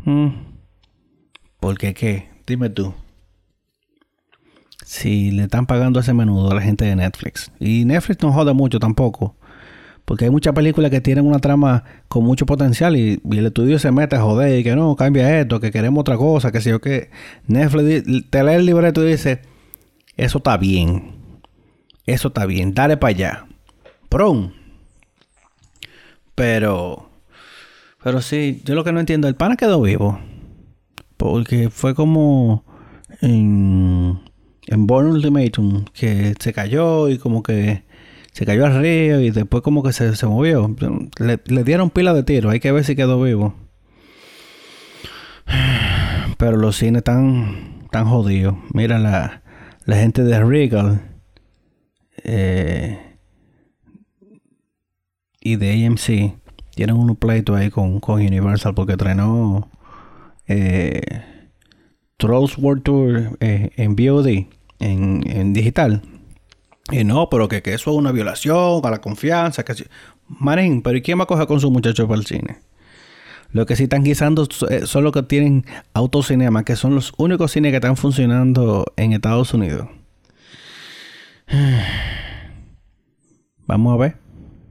Hmm. 0.07 0.29
¿Por 1.61 1.77
qué 1.77 1.93
qué? 1.93 2.30
Dime 2.51 2.69
tú. 2.69 2.93
Si 4.85 5.31
le 5.31 5.45
están 5.45 5.67
pagando 5.67 6.01
ese 6.01 6.13
menudo 6.13 6.51
a 6.51 6.55
la 6.57 6.61
gente 6.61 6.85
de 6.85 6.97
Netflix. 6.97 7.53
Y 7.61 7.85
Netflix 7.85 8.21
no 8.25 8.33
jode 8.33 8.53
mucho 8.55 8.81
tampoco. 8.81 9.37
Porque 10.05 10.25
hay 10.25 10.33
muchas 10.33 10.53
películas 10.53 10.91
que 10.91 11.01
tienen 11.01 11.27
una 11.27 11.39
trama 11.39 11.85
con 12.09 12.25
mucho 12.25 12.47
potencial 12.47 12.97
y, 12.97 13.23
el 13.31 13.47
estudio 13.47 13.79
se 13.79 13.93
mete 13.93 14.17
a 14.17 14.23
joder 14.23 14.59
y 14.59 14.65
que 14.65 14.75
no, 14.75 14.97
cambia 14.97 15.39
esto, 15.39 15.61
que 15.61 15.71
queremos 15.71 16.01
otra 16.01 16.17
cosa, 16.17 16.51
que 16.51 16.61
si 16.61 16.71
yo 16.71 16.81
que 16.81 17.11
Netflix 17.47 18.29
te 18.31 18.43
lee 18.43 18.55
el 18.55 18.67
libreto 18.67 19.07
y 19.07 19.13
dice, 19.13 19.43
eso 20.17 20.39
está 20.39 20.57
bien, 20.57 21.13
eso 22.05 22.29
está 22.29 22.47
bien, 22.47 22.75
dale 22.75 22.97
para 22.97 23.11
allá. 23.11 23.47
Prum. 24.09 24.51
Pero, 26.35 27.11
pero 28.03 28.21
sí, 28.21 28.61
yo 28.65 28.75
lo 28.75 28.83
que 28.83 28.91
no 28.91 28.99
entiendo, 28.99 29.29
el 29.29 29.37
pana 29.37 29.55
quedó 29.55 29.81
vivo. 29.81 30.19
Porque 31.21 31.69
fue 31.69 31.95
como 31.95 32.65
en, 33.21 34.19
en 34.67 34.87
Born 34.87 35.09
Ultimatum, 35.09 35.85
que 35.93 36.33
se 36.41 36.55
cayó 36.55 37.11
y 37.11 37.19
como 37.19 37.43
que 37.43 37.83
se 38.33 38.47
cayó 38.47 38.65
al 38.65 38.81
río 38.81 39.21
y 39.21 39.31
después 39.31 39.63
como 39.63 39.83
que 39.83 39.93
se, 39.93 40.27
movió. 40.27 40.75
Le, 41.19 41.63
dieron 41.63 41.91
pila 41.91 42.15
de 42.15 42.23
tiro, 42.23 42.49
hay 42.49 42.59
que 42.59 42.73
ver 42.73 42.85
si 42.85 42.97
quedó 42.97 43.21
vivo. 43.21 43.55
Pero 46.39 46.57
los 46.57 46.77
cines 46.77 47.01
están 47.01 47.87
tan 47.91 48.07
jodidos. 48.07 48.55
Mira 48.73 48.99
la, 48.99 49.43
la 49.85 49.97
gente 49.97 50.25
de 50.25 50.43
Regal 50.43 51.03
eh, 52.25 52.99
y 55.39 55.57
de 55.57 55.85
AMC 55.87 56.41
tienen 56.75 56.97
un 56.97 57.15
pleito 57.15 57.55
ahí 57.55 57.69
con, 57.69 58.01
con 58.01 58.23
Universal 58.23 58.73
porque 58.73 58.93
entrenó 58.93 59.69
eh, 60.51 61.01
Trolls 62.17 62.59
World 62.59 62.83
Tour 62.83 63.39
eh, 63.39 63.71
en 63.77 63.95
VOD, 63.95 64.47
en, 64.81 65.53
digital. 65.53 66.03
Y 66.91 67.05
no, 67.05 67.31
pero 67.31 67.49
que, 67.49 67.63
eso 67.65 67.91
es 67.91 67.97
una 67.97 68.11
violación 68.11 68.85
a 68.85 68.91
la 68.91 69.01
confianza. 69.01 69.65
Que... 69.65 69.75
Marín, 70.27 70.83
pero 70.83 70.99
¿y 70.99 71.03
quién 71.03 71.21
va 71.21 71.25
a 71.25 71.27
coger 71.27 71.47
con 71.47 71.61
su 71.61 71.71
muchacho 71.71 72.09
para 72.09 72.19
el 72.19 72.27
cine? 72.27 72.59
Lo 73.53 73.65
que 73.65 73.77
sí 73.77 73.85
están 73.85 74.03
guisando 74.03 74.49
eh, 74.69 74.87
son 74.87 75.05
los 75.05 75.13
que 75.13 75.23
tienen 75.23 75.65
autocinema, 75.95 76.65
que 76.65 76.75
son 76.75 76.97
los 76.97 77.13
únicos 77.17 77.53
cines 77.53 77.71
que 77.71 77.77
están 77.77 77.97
funcionando 77.97 78.87
en 78.97 79.13
Estados 79.13 79.55
Unidos. 79.55 79.87
Vamos 83.67 83.95
a 83.95 83.97
ver. 83.97 84.17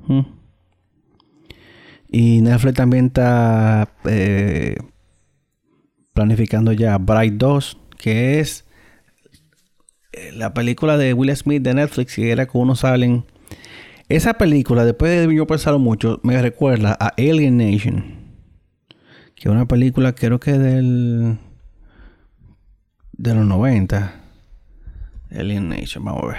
Mm. 0.08 0.40
Y 2.12 2.42
Netflix 2.42 2.76
también 2.76 3.06
está 3.06 3.88
eh, 4.06 4.76
planificando 6.20 6.74
ya 6.74 6.98
Bright 6.98 7.36
2, 7.36 7.78
que 7.98 8.42
es 8.42 8.66
la 10.34 10.54
película 10.54 10.98
de 10.98 11.14
Will 11.14 11.34
Smith 11.34 11.64
de 11.64 11.74
Netflix, 11.74 12.14
que 12.14 12.30
era 12.30 12.46
que 12.46 12.58
uno 12.58 12.76
salen. 12.76 13.24
Esa 14.10 14.34
película, 14.34 14.84
después 14.84 15.26
de 15.26 15.34
yo 15.34 15.48
pensarlo 15.48 15.80
mucho, 15.80 16.20
me 16.24 16.42
recuerda 16.42 16.98
a 17.00 17.14
Alien 17.18 17.56
Nation. 17.56 18.04
Que 19.34 19.48
es 19.48 19.50
una 19.50 19.66
película, 19.66 20.14
creo 20.14 20.42
que 20.42 20.60
del. 20.60 21.38
de 23.14 23.36
los 23.36 23.46
90. 23.46 24.22
Alien 25.32 25.70
Nation, 25.70 26.04
vamos 26.04 26.24
a 26.24 26.28
ver. 26.28 26.38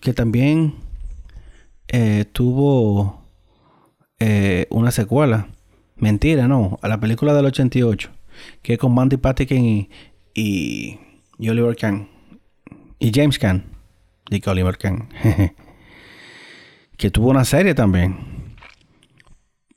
Que, 0.00 0.14
también 0.14 0.76
eh, 1.88 2.24
tuvo 2.32 3.22
eh, 4.18 4.66
una 4.70 4.90
secuela. 4.92 5.48
Mentira, 5.96 6.46
no. 6.46 6.78
A 6.82 6.88
la 6.88 7.00
película 7.00 7.34
del 7.34 7.46
88. 7.46 8.10
Que 8.62 8.74
es 8.74 8.78
con 8.78 8.94
Mandy 8.94 9.16
Patinkin 9.16 9.88
y, 10.34 10.98
Oliver 11.38 11.76
Kahn. 11.76 12.08
Y 12.98 13.10
James 13.12 13.38
Kahn. 13.38 13.64
Digo 14.30 14.50
Oliver 14.50 14.76
Kahn. 14.76 15.08
que 16.96 17.10
tuvo 17.10 17.30
una 17.30 17.44
serie 17.44 17.74
también. 17.74 18.16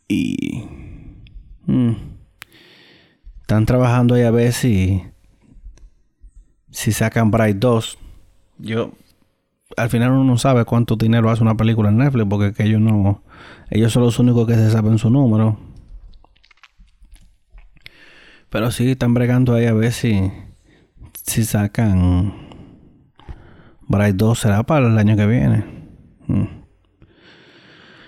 Y... 0.08 0.64
Mm, 1.66 1.94
están 3.42 3.66
trabajando 3.66 4.16
ahí 4.16 4.24
a 4.24 4.32
ver 4.32 4.52
si... 4.54 5.04
Si 6.72 6.92
sacan 6.92 7.32
Bright 7.32 7.58
2. 7.58 7.98
Yo... 8.60 8.92
Al 9.78 9.90
final 9.90 10.12
uno 10.12 10.24
no 10.24 10.38
sabe 10.38 10.66
cuánto 10.66 10.96
dinero 10.96 11.30
hace 11.30 11.44
una 11.44 11.56
película 11.56 11.90
en 11.90 11.98
Netflix 11.98 12.28
porque 12.30 12.54
que 12.54 12.64
ellos 12.64 12.82
no... 12.82 13.24
Ellos 13.70 13.94
son 13.94 14.04
los 14.04 14.20
únicos 14.20 14.48
que 14.48 14.56
se 14.56 14.72
saben 14.72 14.98
su 14.98 15.10
número. 15.10 15.69
Pero 18.50 18.72
sí, 18.72 18.92
están 18.92 19.14
bregando 19.14 19.54
ahí 19.54 19.66
a 19.66 19.74
ver 19.74 19.92
si 19.92 20.32
si 21.30 21.46
sacan 21.46 22.34
Bright 23.88 24.16
2 24.16 24.40
será 24.40 24.64
para 24.64 24.88
el 24.88 24.98
año 24.98 25.16
que 25.16 25.26
viene. 25.26 25.64
Mm. 26.28 26.46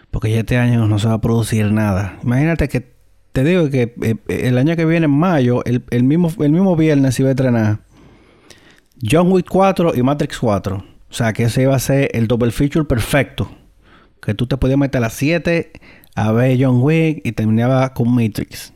Porque 0.10 0.32
ya 0.32 0.40
este 0.40 0.58
año 0.58 0.88
no 0.88 1.00
se 1.00 1.08
va 1.08 1.16
a 1.16 1.22
producir 1.22 1.72
nada. 1.72 2.20
Imagínate 2.24 2.68
que 2.68 2.96
te 3.32 3.44
digo 3.44 3.70
que 3.70 3.94
eh, 4.02 4.16
el 4.28 4.58
año 4.58 4.76
que 4.76 4.86
viene, 4.86 5.06
en 5.06 5.12
mayo, 5.12 5.64
el, 5.66 6.04
mismo, 6.04 6.32
el 6.40 6.52
mismo 6.52 6.76
viernes 6.76 7.20
iba 7.20 7.30
a 7.30 7.32
estrenar 7.32 7.80
John 9.02 9.32
Wick 9.32 9.48
4 9.50 9.96
y 9.96 10.04
Matrix 10.04 10.38
4. 10.40 10.76
O 10.76 11.14
sea 11.14 11.34
que 11.34 11.44
ese 11.44 11.64
iba 11.64 11.76
a 11.76 11.80
ser 11.80 12.10
el 12.14 12.28
double 12.28 12.52
feature 12.52 12.86
perfecto. 12.86 13.50
Que 14.22 14.34
tú 14.34 14.48
te 14.48 14.58
podías 14.58 14.78
meter 14.78 15.00
a 15.00 15.02
las 15.02 15.14
7 15.14 15.72
a 16.16 16.32
ver 16.32 16.58
John 16.60 16.82
Wick 16.82 17.22
y 17.24 17.32
terminaba 17.32 17.94
con 17.94 18.14
Matrix 18.14 18.74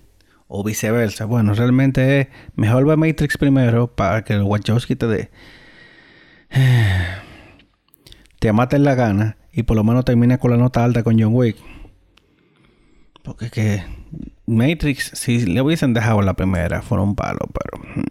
o 0.47 0.63
viceversa. 0.63 1.25
Bueno, 1.25 1.53
realmente 1.53 2.21
es 2.21 2.27
mejor 2.55 2.86
ver 2.86 2.97
Matrix 2.97 3.38
primero 3.38 3.88
para 3.93 4.23
que 4.23 4.34
el 4.34 4.43
Wachowski 4.43 4.95
te 4.95 5.08
dé. 5.08 5.31
te 8.39 8.53
maten 8.53 8.84
la 8.84 8.95
gana 8.95 9.38
y 9.51 9.63
por 9.63 9.75
lo 9.75 9.84
menos 9.84 10.05
termine 10.05 10.38
con 10.38 10.51
la 10.51 10.58
nota 10.58 10.84
alta 10.84 11.03
con 11.03 11.19
John 11.19 11.34
Wick. 11.34 11.58
Porque 13.23 13.49
que 13.49 13.84
Matrix, 14.45 15.12
si 15.15 15.45
le 15.45 15.62
hubiesen 15.62 15.93
dejado 15.93 16.21
la 16.21 16.36
primera, 16.36 16.81
fuera 16.81 17.03
un 17.03 17.15
palo, 17.15 17.39
pero. 17.51 17.84
Hmm. 17.95 18.03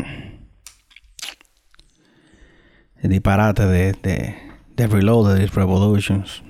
El 2.97 3.11
disparate 3.11 3.67
de, 3.67 3.93
de, 3.93 4.35
de 4.75 4.87
Reloaded 4.87 5.51
Revolutions. 5.51 6.43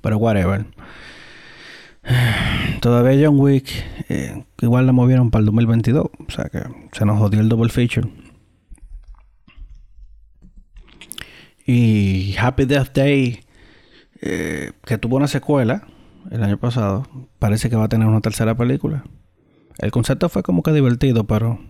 Pero 0.00 0.16
whatever. 0.16 0.66
Todavía 2.80 3.26
John 3.26 3.38
Wick, 3.38 3.68
eh, 4.08 4.44
igual 4.60 4.86
la 4.86 4.92
movieron 4.92 5.30
para 5.30 5.40
el 5.40 5.46
2022. 5.46 6.04
O 6.04 6.30
sea 6.30 6.46
que 6.46 6.62
se 6.92 7.04
nos 7.04 7.18
jodió 7.18 7.40
el 7.40 7.48
double 7.48 7.70
feature. 7.70 8.08
Y 11.66 12.34
Happy 12.38 12.64
Death 12.64 12.94
Day, 12.94 13.40
eh, 14.22 14.72
que 14.84 14.96
tuvo 14.96 15.16
una 15.16 15.28
secuela 15.28 15.86
el 16.30 16.42
año 16.42 16.56
pasado, 16.56 17.06
parece 17.38 17.68
que 17.68 17.76
va 17.76 17.84
a 17.84 17.88
tener 17.88 18.08
una 18.08 18.22
tercera 18.22 18.56
película. 18.56 19.04
El 19.78 19.90
concepto 19.90 20.28
fue 20.28 20.42
como 20.42 20.62
que 20.62 20.72
divertido, 20.72 21.24
pero 21.24 21.60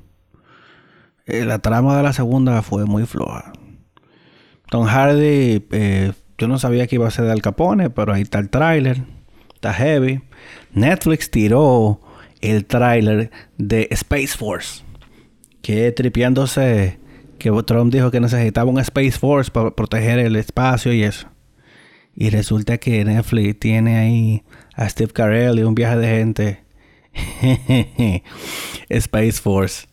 eh, 1.26 1.44
la 1.44 1.58
trama 1.58 1.96
de 1.96 2.04
la 2.04 2.12
segunda 2.12 2.62
fue 2.62 2.86
muy 2.86 3.06
floja. 3.06 3.52
Tom 4.70 4.86
Hardy, 4.86 5.66
yo 6.36 6.46
no 6.46 6.58
sabía 6.58 6.86
que 6.86 6.96
iba 6.96 7.08
a 7.08 7.10
ser 7.10 7.24
de 7.24 7.32
Al 7.32 7.42
Capone, 7.42 7.90
pero 7.90 8.12
ahí 8.12 8.22
está 8.22 8.38
el 8.38 8.50
tráiler. 8.50 9.17
Está 9.58 9.74
heavy. 9.74 10.20
Netflix 10.72 11.32
tiró 11.32 12.00
el 12.40 12.64
tráiler 12.64 13.32
de 13.56 13.88
Space 13.90 14.36
Force. 14.38 14.84
Que 15.62 15.90
tripeándose 15.90 17.00
que 17.40 17.50
Trump 17.66 17.92
dijo 17.92 18.12
que 18.12 18.20
necesitaba 18.20 18.70
un 18.70 18.78
Space 18.78 19.18
Force 19.18 19.50
para 19.50 19.72
proteger 19.72 20.20
el 20.20 20.36
espacio 20.36 20.92
y 20.92 21.02
eso. 21.02 21.26
Y 22.14 22.30
resulta 22.30 22.78
que 22.78 23.04
Netflix 23.04 23.58
tiene 23.58 23.98
ahí 23.98 24.44
a 24.76 24.88
Steve 24.88 25.12
Carell 25.12 25.58
y 25.58 25.62
un 25.62 25.74
viaje 25.74 25.96
de 25.96 26.06
gente. 26.06 26.64
Space 28.88 29.40
Force. 29.42 29.88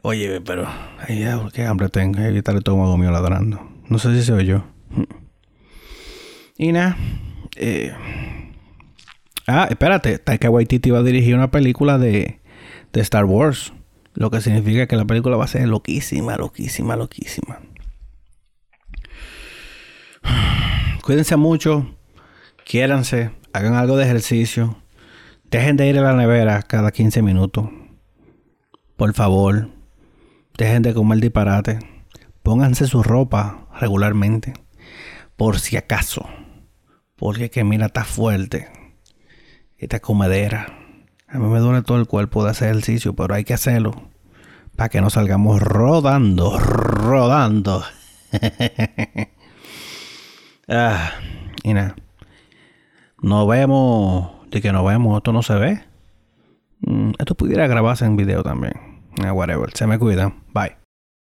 Oye, 0.00 0.40
pero 0.40 0.66
ay, 1.06 1.26
qué 1.52 1.66
hambre 1.66 1.90
tengo. 1.90 2.20
Está 2.20 2.52
el 2.52 2.58
estómago 2.58 2.96
mío 2.96 3.10
ladrando. 3.10 3.70
No 3.86 3.98
sé 3.98 4.14
si 4.14 4.22
se 4.22 4.32
oyó. 4.32 4.64
Y 6.56 6.70
nada. 6.70 6.96
Eh. 7.56 7.92
Ah, 9.46 9.66
espérate. 9.68 10.18
Taika 10.18 10.50
Waititi 10.50 10.90
va 10.90 10.98
a 10.98 11.02
dirigir 11.02 11.34
una 11.34 11.50
película 11.50 11.98
de, 11.98 12.40
de 12.92 13.00
Star 13.00 13.24
Wars. 13.24 13.72
Lo 14.14 14.30
que 14.30 14.40
significa 14.40 14.86
que 14.86 14.96
la 14.96 15.04
película 15.04 15.36
va 15.36 15.44
a 15.44 15.48
ser 15.48 15.68
loquísima, 15.68 16.36
loquísima, 16.36 16.96
loquísima. 16.96 17.60
Cuídense 21.02 21.36
mucho. 21.36 21.94
Quiéranse. 22.64 23.30
Hagan 23.52 23.74
algo 23.74 23.96
de 23.96 24.04
ejercicio. 24.04 24.76
Dejen 25.50 25.76
de 25.76 25.88
ir 25.88 25.98
a 25.98 26.02
la 26.02 26.14
nevera 26.14 26.62
cada 26.62 26.90
15 26.90 27.22
minutos. 27.22 27.68
Por 28.96 29.12
favor. 29.12 29.68
Dejen 30.56 30.82
de 30.82 30.94
comer 30.94 31.18
disparate. 31.18 31.78
Pónganse 32.42 32.86
su 32.86 33.02
ropa 33.02 33.68
regularmente. 33.80 34.54
Por 35.36 35.58
si 35.58 35.76
acaso. 35.76 36.26
Porque 37.16 37.50
que 37.50 37.64
mira, 37.64 37.86
está 37.86 38.04
fuerte. 38.04 38.68
Esta 39.78 40.00
comedera. 40.00 40.78
A 41.28 41.38
mí 41.38 41.48
me 41.48 41.58
duele 41.58 41.82
todo 41.82 41.98
el 41.98 42.06
cuerpo 42.06 42.44
de 42.44 42.50
hacer 42.50 42.70
ejercicio, 42.70 43.14
pero 43.14 43.34
hay 43.34 43.44
que 43.44 43.54
hacerlo. 43.54 44.10
Para 44.76 44.88
que 44.88 45.00
no 45.00 45.10
salgamos 45.10 45.60
rodando, 45.60 46.58
rodando. 46.58 47.84
ah, 50.68 51.12
y 51.62 51.74
nada. 51.74 51.96
Nos 53.22 53.48
vemos. 53.48 54.32
De 54.50 54.60
que 54.60 54.72
nos 54.72 54.86
vemos, 54.86 55.16
esto 55.16 55.32
no 55.32 55.42
se 55.42 55.54
ve. 55.54 55.80
Mm, 56.80 57.12
esto 57.18 57.34
pudiera 57.34 57.66
grabarse 57.66 58.04
en 58.04 58.16
video 58.16 58.42
también. 58.42 58.74
Ah, 59.24 59.32
whatever. 59.32 59.70
Se 59.74 59.86
me 59.86 59.98
cuidan. 59.98 60.42
Bye. 60.52 60.83